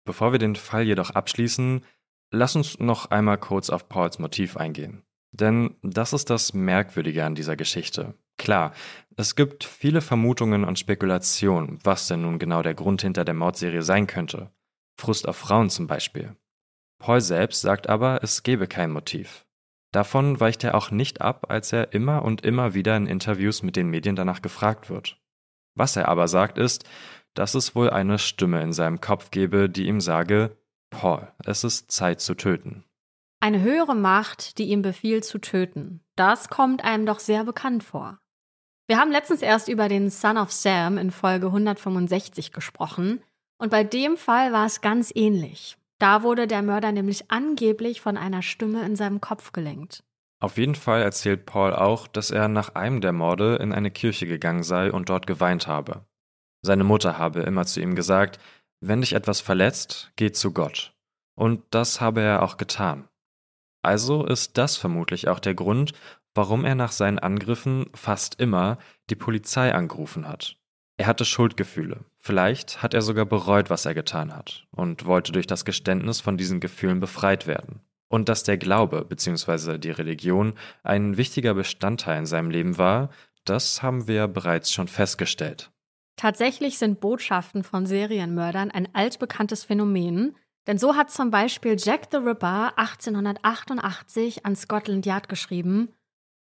Bevor 0.06 0.32
wir 0.32 0.40
den 0.40 0.56
Fall 0.56 0.84
jedoch 0.84 1.12
abschließen, 1.12 1.84
lass 2.32 2.56
uns 2.56 2.80
noch 2.80 3.12
einmal 3.12 3.38
kurz 3.38 3.70
auf 3.70 3.90
Pauls 3.90 4.20
Motiv 4.20 4.58
eingehen. 4.58 5.04
Denn 5.32 5.76
das 5.82 6.14
ist 6.14 6.30
das 6.30 6.54
Merkwürdige 6.54 7.26
an 7.26 7.36
dieser 7.36 7.58
Geschichte. 7.58 8.16
Klar, 8.38 8.74
es 9.18 9.36
gibt 9.36 9.64
viele 9.64 10.02
Vermutungen 10.02 10.64
und 10.64 10.80
Spekulationen, 10.80 11.80
was 11.84 12.08
denn 12.08 12.22
nun 12.22 12.40
genau 12.40 12.62
der 12.62 12.74
Grund 12.74 13.02
hinter 13.02 13.26
der 13.26 13.34
Mordserie 13.34 13.82
sein 13.82 14.08
könnte. 14.08 14.52
Frust 14.98 15.28
auf 15.28 15.38
Frauen 15.38 15.70
zum 15.70 15.88
Beispiel. 15.88 16.36
Paul 17.00 17.20
selbst 17.20 17.62
sagt 17.62 17.90
aber, 17.90 18.24
es 18.24 18.44
gebe 18.44 18.68
kein 18.68 18.92
Motiv. 18.92 19.45
Davon 19.96 20.42
weicht 20.42 20.66
er 20.66 20.76
auch 20.76 20.92
nicht 20.92 21.22
ab, 21.22 21.46
als 21.48 21.72
er 21.72 21.94
immer 21.94 22.24
und 22.24 22.44
immer 22.44 22.74
wieder 22.74 22.98
in 22.98 23.08
Interviews 23.08 23.64
mit 23.64 23.78
den 23.78 23.90
Medien 23.90 24.18
danach 24.18 24.42
gefragt 24.42 24.90
wird. 24.90 25.22
Was 25.74 25.96
er 25.96 26.10
aber 26.10 26.28
sagt 26.28 26.58
ist, 26.58 26.84
dass 27.34 27.56
es 27.56 27.76
wohl 27.76 27.90
eine 27.90 28.20
Stimme 28.20 28.62
in 28.62 28.74
seinem 28.74 29.00
Kopf 29.00 29.32
gebe, 29.32 29.70
die 29.70 29.88
ihm 29.88 30.02
sage, 30.02 30.58
Paul, 30.90 31.32
es 31.46 31.64
ist 31.64 31.94
Zeit 31.94 32.20
zu 32.20 32.34
töten. 32.36 32.84
Eine 33.40 33.62
höhere 33.62 33.96
Macht, 33.96 34.58
die 34.58 34.66
ihm 34.66 34.82
befiehlt 34.82 35.24
zu 35.24 35.40
töten. 35.40 36.02
Das 36.18 36.50
kommt 36.50 36.84
einem 36.84 37.06
doch 37.06 37.20
sehr 37.20 37.46
bekannt 37.46 37.82
vor. 37.82 38.20
Wir 38.88 38.98
haben 38.98 39.12
letztens 39.14 39.42
erst 39.42 39.70
über 39.70 39.88
den 39.88 40.10
Son 40.10 40.38
of 40.38 40.52
Sam 40.52 40.98
in 40.98 41.10
Folge 41.10 41.48
165 41.48 42.52
gesprochen 42.52 43.24
und 43.60 43.72
bei 43.72 43.86
dem 43.86 44.18
Fall 44.18 44.52
war 44.52 44.66
es 44.66 44.82
ganz 44.82 45.14
ähnlich. 45.16 45.78
Da 46.00 46.24
wurde 46.24 46.48
der 46.48 46.62
Mörder 46.62 46.92
nämlich 46.92 47.32
angeblich 47.32 48.02
von 48.02 48.18
einer 48.18 48.42
Stimme 48.42 48.86
in 48.86 48.96
seinem 48.96 49.22
Kopf 49.22 49.52
gelenkt. 49.52 50.04
Auf 50.40 50.58
jeden 50.58 50.76
Fall 50.76 51.02
erzählt 51.02 51.46
Paul 51.46 51.74
auch, 51.74 52.08
dass 52.08 52.32
er 52.32 52.48
nach 52.48 52.76
einem 52.76 53.02
der 53.02 53.14
Morde 53.14 53.56
in 53.56 53.72
eine 53.72 53.92
Kirche 53.92 54.28
gegangen 54.28 54.64
sei 54.64 54.92
und 54.92 55.10
dort 55.10 55.28
geweint 55.28 55.68
habe. 55.68 56.06
Seine 56.62 56.84
Mutter 56.84 57.18
habe 57.18 57.42
immer 57.42 57.66
zu 57.66 57.80
ihm 57.80 57.96
gesagt, 57.96 58.40
wenn 58.82 59.02
dich 59.02 59.14
etwas 59.14 59.40
verletzt, 59.40 60.12
geh 60.18 60.32
zu 60.32 60.52
Gott. 60.52 60.94
Und 61.36 61.64
das 61.70 62.02
habe 62.02 62.22
er 62.22 62.44
auch 62.44 62.58
getan. 62.58 63.08
Also 63.82 64.26
ist 64.26 64.58
das 64.58 64.78
vermutlich 64.78 65.28
auch 65.28 65.40
der 65.40 65.54
Grund, 65.54 65.94
warum 66.34 66.66
er 66.66 66.76
nach 66.76 66.92
seinen 66.92 67.20
Angriffen 67.20 67.86
fast 67.94 68.40
immer 68.40 68.78
die 69.10 69.16
Polizei 69.16 69.74
angerufen 69.74 70.28
hat. 70.28 70.58
Er 70.98 71.08
hatte 71.08 71.26
Schuldgefühle. 71.26 72.04
Vielleicht 72.26 72.82
hat 72.82 72.96
er 72.96 73.04
sogar 73.04 73.28
bereut, 73.28 73.70
was 73.70 73.86
er 73.86 73.94
getan 73.94 74.36
hat 74.36 74.66
und 74.76 75.06
wollte 75.06 75.32
durch 75.32 75.46
das 75.46 75.64
Geständnis 75.64 76.22
von 76.22 76.38
diesen 76.38 76.60
Gefühlen 76.60 77.00
befreit 77.00 77.46
werden. 77.46 77.82
Und 78.08 78.30
dass 78.30 78.42
der 78.42 78.58
Glaube 78.58 79.06
bzw. 79.06 79.78
die 79.78 79.92
Religion 79.92 80.56
ein 80.82 81.18
wichtiger 81.18 81.54
Bestandteil 81.54 82.18
in 82.18 82.26
seinem 82.26 82.50
Leben 82.50 82.80
war, 82.80 83.12
das 83.44 83.84
haben 83.84 84.08
wir 84.08 84.28
bereits 84.28 84.74
schon 84.74 84.88
festgestellt. 84.88 85.70
Tatsächlich 86.16 86.80
sind 86.80 87.00
Botschaften 87.00 87.64
von 87.64 87.86
Serienmördern 87.86 88.72
ein 88.72 88.90
altbekanntes 88.96 89.64
Phänomen, 89.64 90.36
denn 90.66 90.80
so 90.80 90.96
hat 90.96 91.12
zum 91.12 91.30
Beispiel 91.30 91.76
Jack 91.78 92.08
the 92.10 92.18
Ripper 92.18 92.76
1888 92.76 94.48
an 94.48 94.56
Scotland 94.56 95.06
Yard 95.06 95.30
geschrieben, 95.30 95.94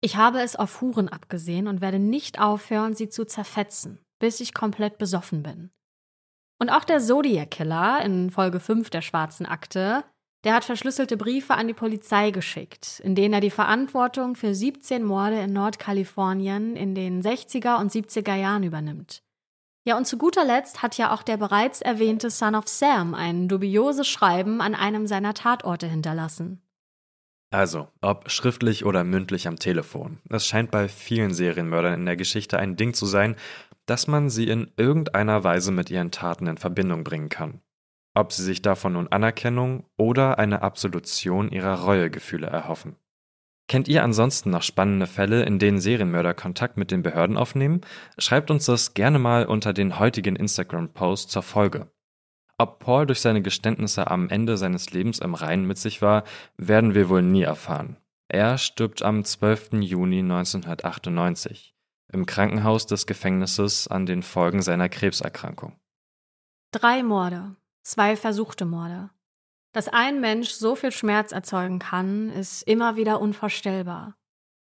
ich 0.03 0.16
habe 0.16 0.43
es 0.43 0.57
auf 0.57 0.83
Huren 0.83 1.09
abgesehen 1.09 1.69
und 1.69 1.81
werde 1.81 1.99
nicht 1.99 2.38
aufhören, 2.38 2.95
sie 2.95 3.09
zu 3.09 3.25
zerfetzen, 3.25 3.99
bis 4.20 4.38
ich 4.38 4.54
komplett 4.54 4.98
besoffen 4.98 5.42
bin. 5.42 5.70
Und 6.61 6.70
auch 6.70 6.85
der 6.85 7.00
Zodiac 7.00 7.50
Killer 7.50 8.00
in 8.04 8.30
Folge 8.30 8.61
5 8.61 8.90
der 8.90 9.02
Schwarzen 9.02 9.46
Akte, 9.46 10.04
der 10.44 10.54
hat 10.54 10.64
verschlüsselte 10.64 11.16
Briefe 11.16 11.54
an 11.54 11.68
die 11.68 11.74
Polizei 11.74 12.30
geschickt, 12.30 13.00
in 13.04 13.14
denen 13.14 13.35
er 13.35 13.40
die 13.40 13.50
Verantwortung 13.50 14.37
für 14.37 14.54
17 14.54 15.02
Morde 15.02 15.40
in 15.40 15.52
Nordkalifornien 15.52 16.76
in 16.76 16.94
den 16.94 17.22
60er 17.22 17.78
und 17.80 17.90
70er 17.90 18.37
Jahren 18.37 18.62
übernimmt. 18.62 19.22
Ja, 19.87 19.96
und 19.96 20.06
zu 20.06 20.18
guter 20.18 20.44
Letzt 20.44 20.83
hat 20.83 20.98
ja 20.98 21.12
auch 21.12 21.22
der 21.22 21.38
bereits 21.38 21.80
erwähnte 21.80 22.30
Son 22.30 22.54
of 22.54 22.68
Sam 22.68 23.14
ein 23.14 23.48
dubioses 23.48 24.06
Schreiben 24.06 24.61
an 24.61 24.74
einem 24.74 25.06
seiner 25.06 25.35
Tatorte 25.35 25.87
hinterlassen. 25.87 26.62
Also, 27.52 27.88
ob 28.00 28.31
schriftlich 28.31 28.85
oder 28.85 29.02
mündlich 29.02 29.48
am 29.48 29.58
Telefon. 29.58 30.18
Es 30.29 30.46
scheint 30.46 30.71
bei 30.71 30.88
vielen 30.88 31.35
Serienmördern 31.35 31.94
in 31.94 32.06
der 32.06 32.16
Geschichte 32.16 32.58
ein 32.58 32.77
Ding 32.77 32.94
zu 32.94 33.06
sein, 33.06 33.35
dass 33.91 34.07
man 34.07 34.31
sie 34.31 34.47
in 34.47 34.71
irgendeiner 34.77 35.43
Weise 35.43 35.73
mit 35.73 35.91
ihren 35.91 36.13
Taten 36.13 36.47
in 36.47 36.59
Verbindung 36.59 37.03
bringen 37.03 37.29
kann. 37.29 37.61
Ob 38.15 38.33
sie 38.33 38.45
sich 38.45 38.63
davon 38.63 38.93
nun 38.93 39.09
Anerkennung 39.09 39.85
oder 39.97 40.38
eine 40.38 40.63
Absolution 40.63 41.51
ihrer 41.51 41.83
Reuegefühle 41.83 42.47
erhoffen. 42.47 42.95
Kennt 43.67 43.88
ihr 43.88 44.05
ansonsten 44.05 44.51
noch 44.51 44.63
spannende 44.63 45.09
Fälle, 45.09 45.43
in 45.43 45.59
denen 45.59 45.81
Serienmörder 45.81 46.35
Kontakt 46.35 46.77
mit 46.77 46.93
den 46.93 47.03
Behörden 47.03 47.37
aufnehmen? 47.37 47.81
Schreibt 48.17 48.53
uns 48.53 48.67
das 48.67 48.95
gerne 48.95 49.19
mal 49.19 49.45
unter 49.45 49.73
den 49.73 49.99
heutigen 49.99 50.37
Instagram-Post 50.37 51.29
zur 51.29 51.43
Folge. 51.43 51.91
Ob 52.59 52.79
Paul 52.79 53.07
durch 53.07 53.21
seine 53.21 53.43
Geständnisse 53.43 54.09
am 54.09 54.29
Ende 54.29 54.57
seines 54.57 54.93
Lebens 54.93 55.19
im 55.19 55.35
Reinen 55.35 55.67
mit 55.67 55.79
sich 55.79 56.01
war, 56.01 56.23
werden 56.57 56.95
wir 56.95 57.09
wohl 57.09 57.23
nie 57.23 57.43
erfahren. 57.43 57.97
Er 58.29 58.57
stirbt 58.57 59.03
am 59.03 59.25
12. 59.25 59.71
Juni 59.81 60.21
1998 60.21 61.75
im 62.13 62.27
Krankenhaus 62.27 62.87
des 62.87 63.06
Gefängnisses 63.06 63.88
an 63.88 64.06
den 64.06 64.23
Folgen 64.23 64.63
seiner 64.63 64.88
Krebserkrankung. 64.88 65.79
Drei 66.73 67.02
Morde, 67.02 67.56
zwei 67.83 68.17
versuchte 68.17 68.65
Morde. 68.65 69.11
Dass 69.73 69.88
ein 69.88 70.21
Mensch 70.21 70.50
so 70.50 70.75
viel 70.75 70.92
Schmerz 70.92 71.33
erzeugen 71.33 71.79
kann, 71.79 72.31
ist 72.31 72.63
immer 72.63 72.96
wieder 72.96 73.21
unvorstellbar. 73.21 74.17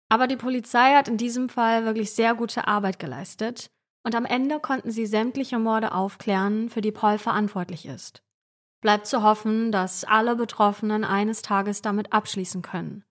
Aber 0.09 0.27
die 0.27 0.37
Polizei 0.37 0.95
hat 0.95 1.07
in 1.07 1.17
diesem 1.17 1.49
Fall 1.49 1.85
wirklich 1.85 2.11
sehr 2.11 2.35
gute 2.35 2.67
Arbeit 2.67 2.99
geleistet 2.99 3.69
und 4.03 4.15
am 4.15 4.25
Ende 4.25 4.59
konnten 4.59 4.91
sie 4.91 5.05
sämtliche 5.05 5.59
Morde 5.59 5.91
aufklären, 5.91 6.69
für 6.69 6.81
die 6.81 6.93
Paul 6.93 7.17
verantwortlich 7.17 7.85
ist. 7.85 8.23
Bleibt 8.81 9.07
zu 9.07 9.23
hoffen, 9.23 9.71
dass 9.71 10.03
alle 10.03 10.35
Betroffenen 10.35 11.03
eines 11.03 11.41
Tages 11.41 11.81
damit 11.81 12.13
abschließen 12.13 12.61
können. 12.61 13.03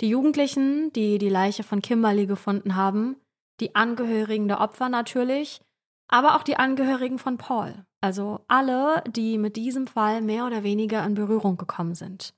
Die 0.00 0.08
Jugendlichen, 0.08 0.92
die 0.92 1.18
die 1.18 1.30
Leiche 1.30 1.62
von 1.62 1.80
Kimberly 1.80 2.26
gefunden 2.26 2.76
haben, 2.76 3.16
die 3.60 3.74
Angehörigen 3.74 4.48
der 4.48 4.60
Opfer 4.60 4.88
natürlich, 4.88 5.60
aber 6.08 6.36
auch 6.36 6.42
die 6.42 6.56
Angehörigen 6.56 7.18
von 7.18 7.36
Paul, 7.36 7.84
also 8.00 8.40
alle, 8.48 9.02
die 9.08 9.38
mit 9.38 9.56
diesem 9.56 9.86
Fall 9.86 10.20
mehr 10.20 10.46
oder 10.46 10.62
weniger 10.62 11.04
in 11.04 11.14
Berührung 11.14 11.56
gekommen 11.56 11.94
sind. 11.94 12.34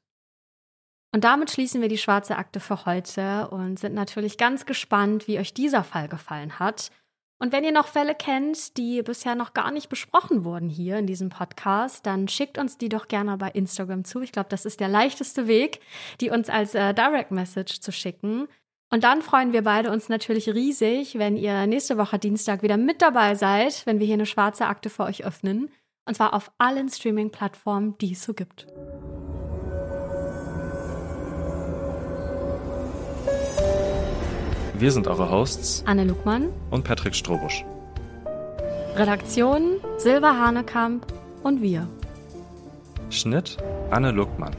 Und 1.13 1.25
damit 1.25 1.51
schließen 1.51 1.81
wir 1.81 1.89
die 1.89 1.99
schwarze 1.99 2.37
Akte 2.37 2.61
für 2.61 2.85
heute 2.85 3.49
und 3.49 3.79
sind 3.79 3.95
natürlich 3.95 4.37
ganz 4.37 4.67
gespannt, 4.67 5.27
wie 5.27 5.39
euch 5.39 5.55
dieser 5.55 5.85
Fall 5.85 6.09
gefallen 6.09 6.59
hat 6.59 6.91
und 7.41 7.53
wenn 7.53 7.63
ihr 7.63 7.73
noch 7.73 7.87
Fälle 7.87 8.17
kennt, 8.17 8.77
die 8.77 9.01
bisher 9.03 9.37
noch 9.37 9.55
gar 9.55 9.71
nicht 9.71 9.89
besprochen 9.89 10.45
wurden 10.45 10.69
hier 10.69 10.99
in 10.99 11.07
diesem 11.07 11.29
Podcast, 11.29 12.05
dann 12.05 12.27
schickt 12.27 12.59
uns 12.59 12.79
die 12.79 12.89
doch 12.89 13.07
gerne 13.07 13.37
bei 13.37 13.51
Instagram 13.51 14.05
zu. 14.05 14.23
Ich 14.23 14.33
glaube, 14.33 14.49
das 14.49 14.65
ist 14.65 14.81
der 14.81 14.89
leichteste 14.89 15.47
Weg, 15.47 15.81
die 16.21 16.31
uns 16.31 16.51
als 16.51 16.75
äh, 16.75 16.93
Direct 16.95 17.31
Message 17.31 17.81
zu 17.81 17.93
schicken. 17.93 18.49
Und 18.91 19.05
dann 19.05 19.21
freuen 19.21 19.53
wir 19.53 19.63
beide 19.63 19.91
uns 19.91 20.09
natürlich 20.09 20.49
riesig, 20.49 21.19
wenn 21.19 21.37
ihr 21.37 21.67
nächste 21.67 21.99
Woche 21.99 22.19
Dienstag 22.19 22.63
wieder 22.63 22.79
mit 22.79 23.03
dabei 23.03 23.35
seid, 23.35 23.85
wenn 23.85 23.99
wir 23.99 24.07
hier 24.07 24.15
eine 24.15 24.25
schwarze 24.25 24.67
Akte 24.67 24.89
für 24.89 25.05
euch 25.05 25.27
öffnen. 25.27 25.69
Und 26.07 26.15
zwar 26.15 26.33
auf 26.33 26.51
allen 26.57 26.89
Streaming-Plattformen, 26.89 27.99
die 27.99 28.13
es 28.13 28.23
so 28.23 28.33
gibt. 28.33 28.67
Wir 34.73 34.91
sind 34.91 35.07
eure 35.07 35.31
Hosts 35.31 35.83
Anne 35.87 36.05
Lugmann 36.05 36.51
und 36.71 36.85
Patrick 36.85 37.15
Strobusch. 37.15 37.65
Redaktion 38.95 39.81
Silva 39.99 40.35
Hanekamp 40.39 41.05
und 41.43 41.61
wir. 41.61 41.87
Schnitt 43.11 43.59
Anne 43.91 44.13
Luckmann. 44.13 44.57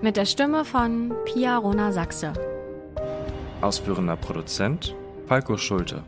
Mit 0.00 0.16
der 0.16 0.24
Stimme 0.24 0.64
von 0.64 1.14
Pia 1.26 1.58
Rona 1.58 1.92
Sachse. 1.92 2.32
Ausführender 3.64 4.16
Produzent 4.16 4.94
Falco 5.26 5.56
Schulte. 5.56 6.02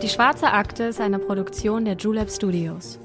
Die 0.00 0.08
Schwarze 0.08 0.46
Akte 0.46 0.84
ist 0.84 0.98
eine 0.98 1.18
Produktion 1.18 1.84
der 1.84 1.94
Julep 1.94 2.30
Studios. 2.30 2.98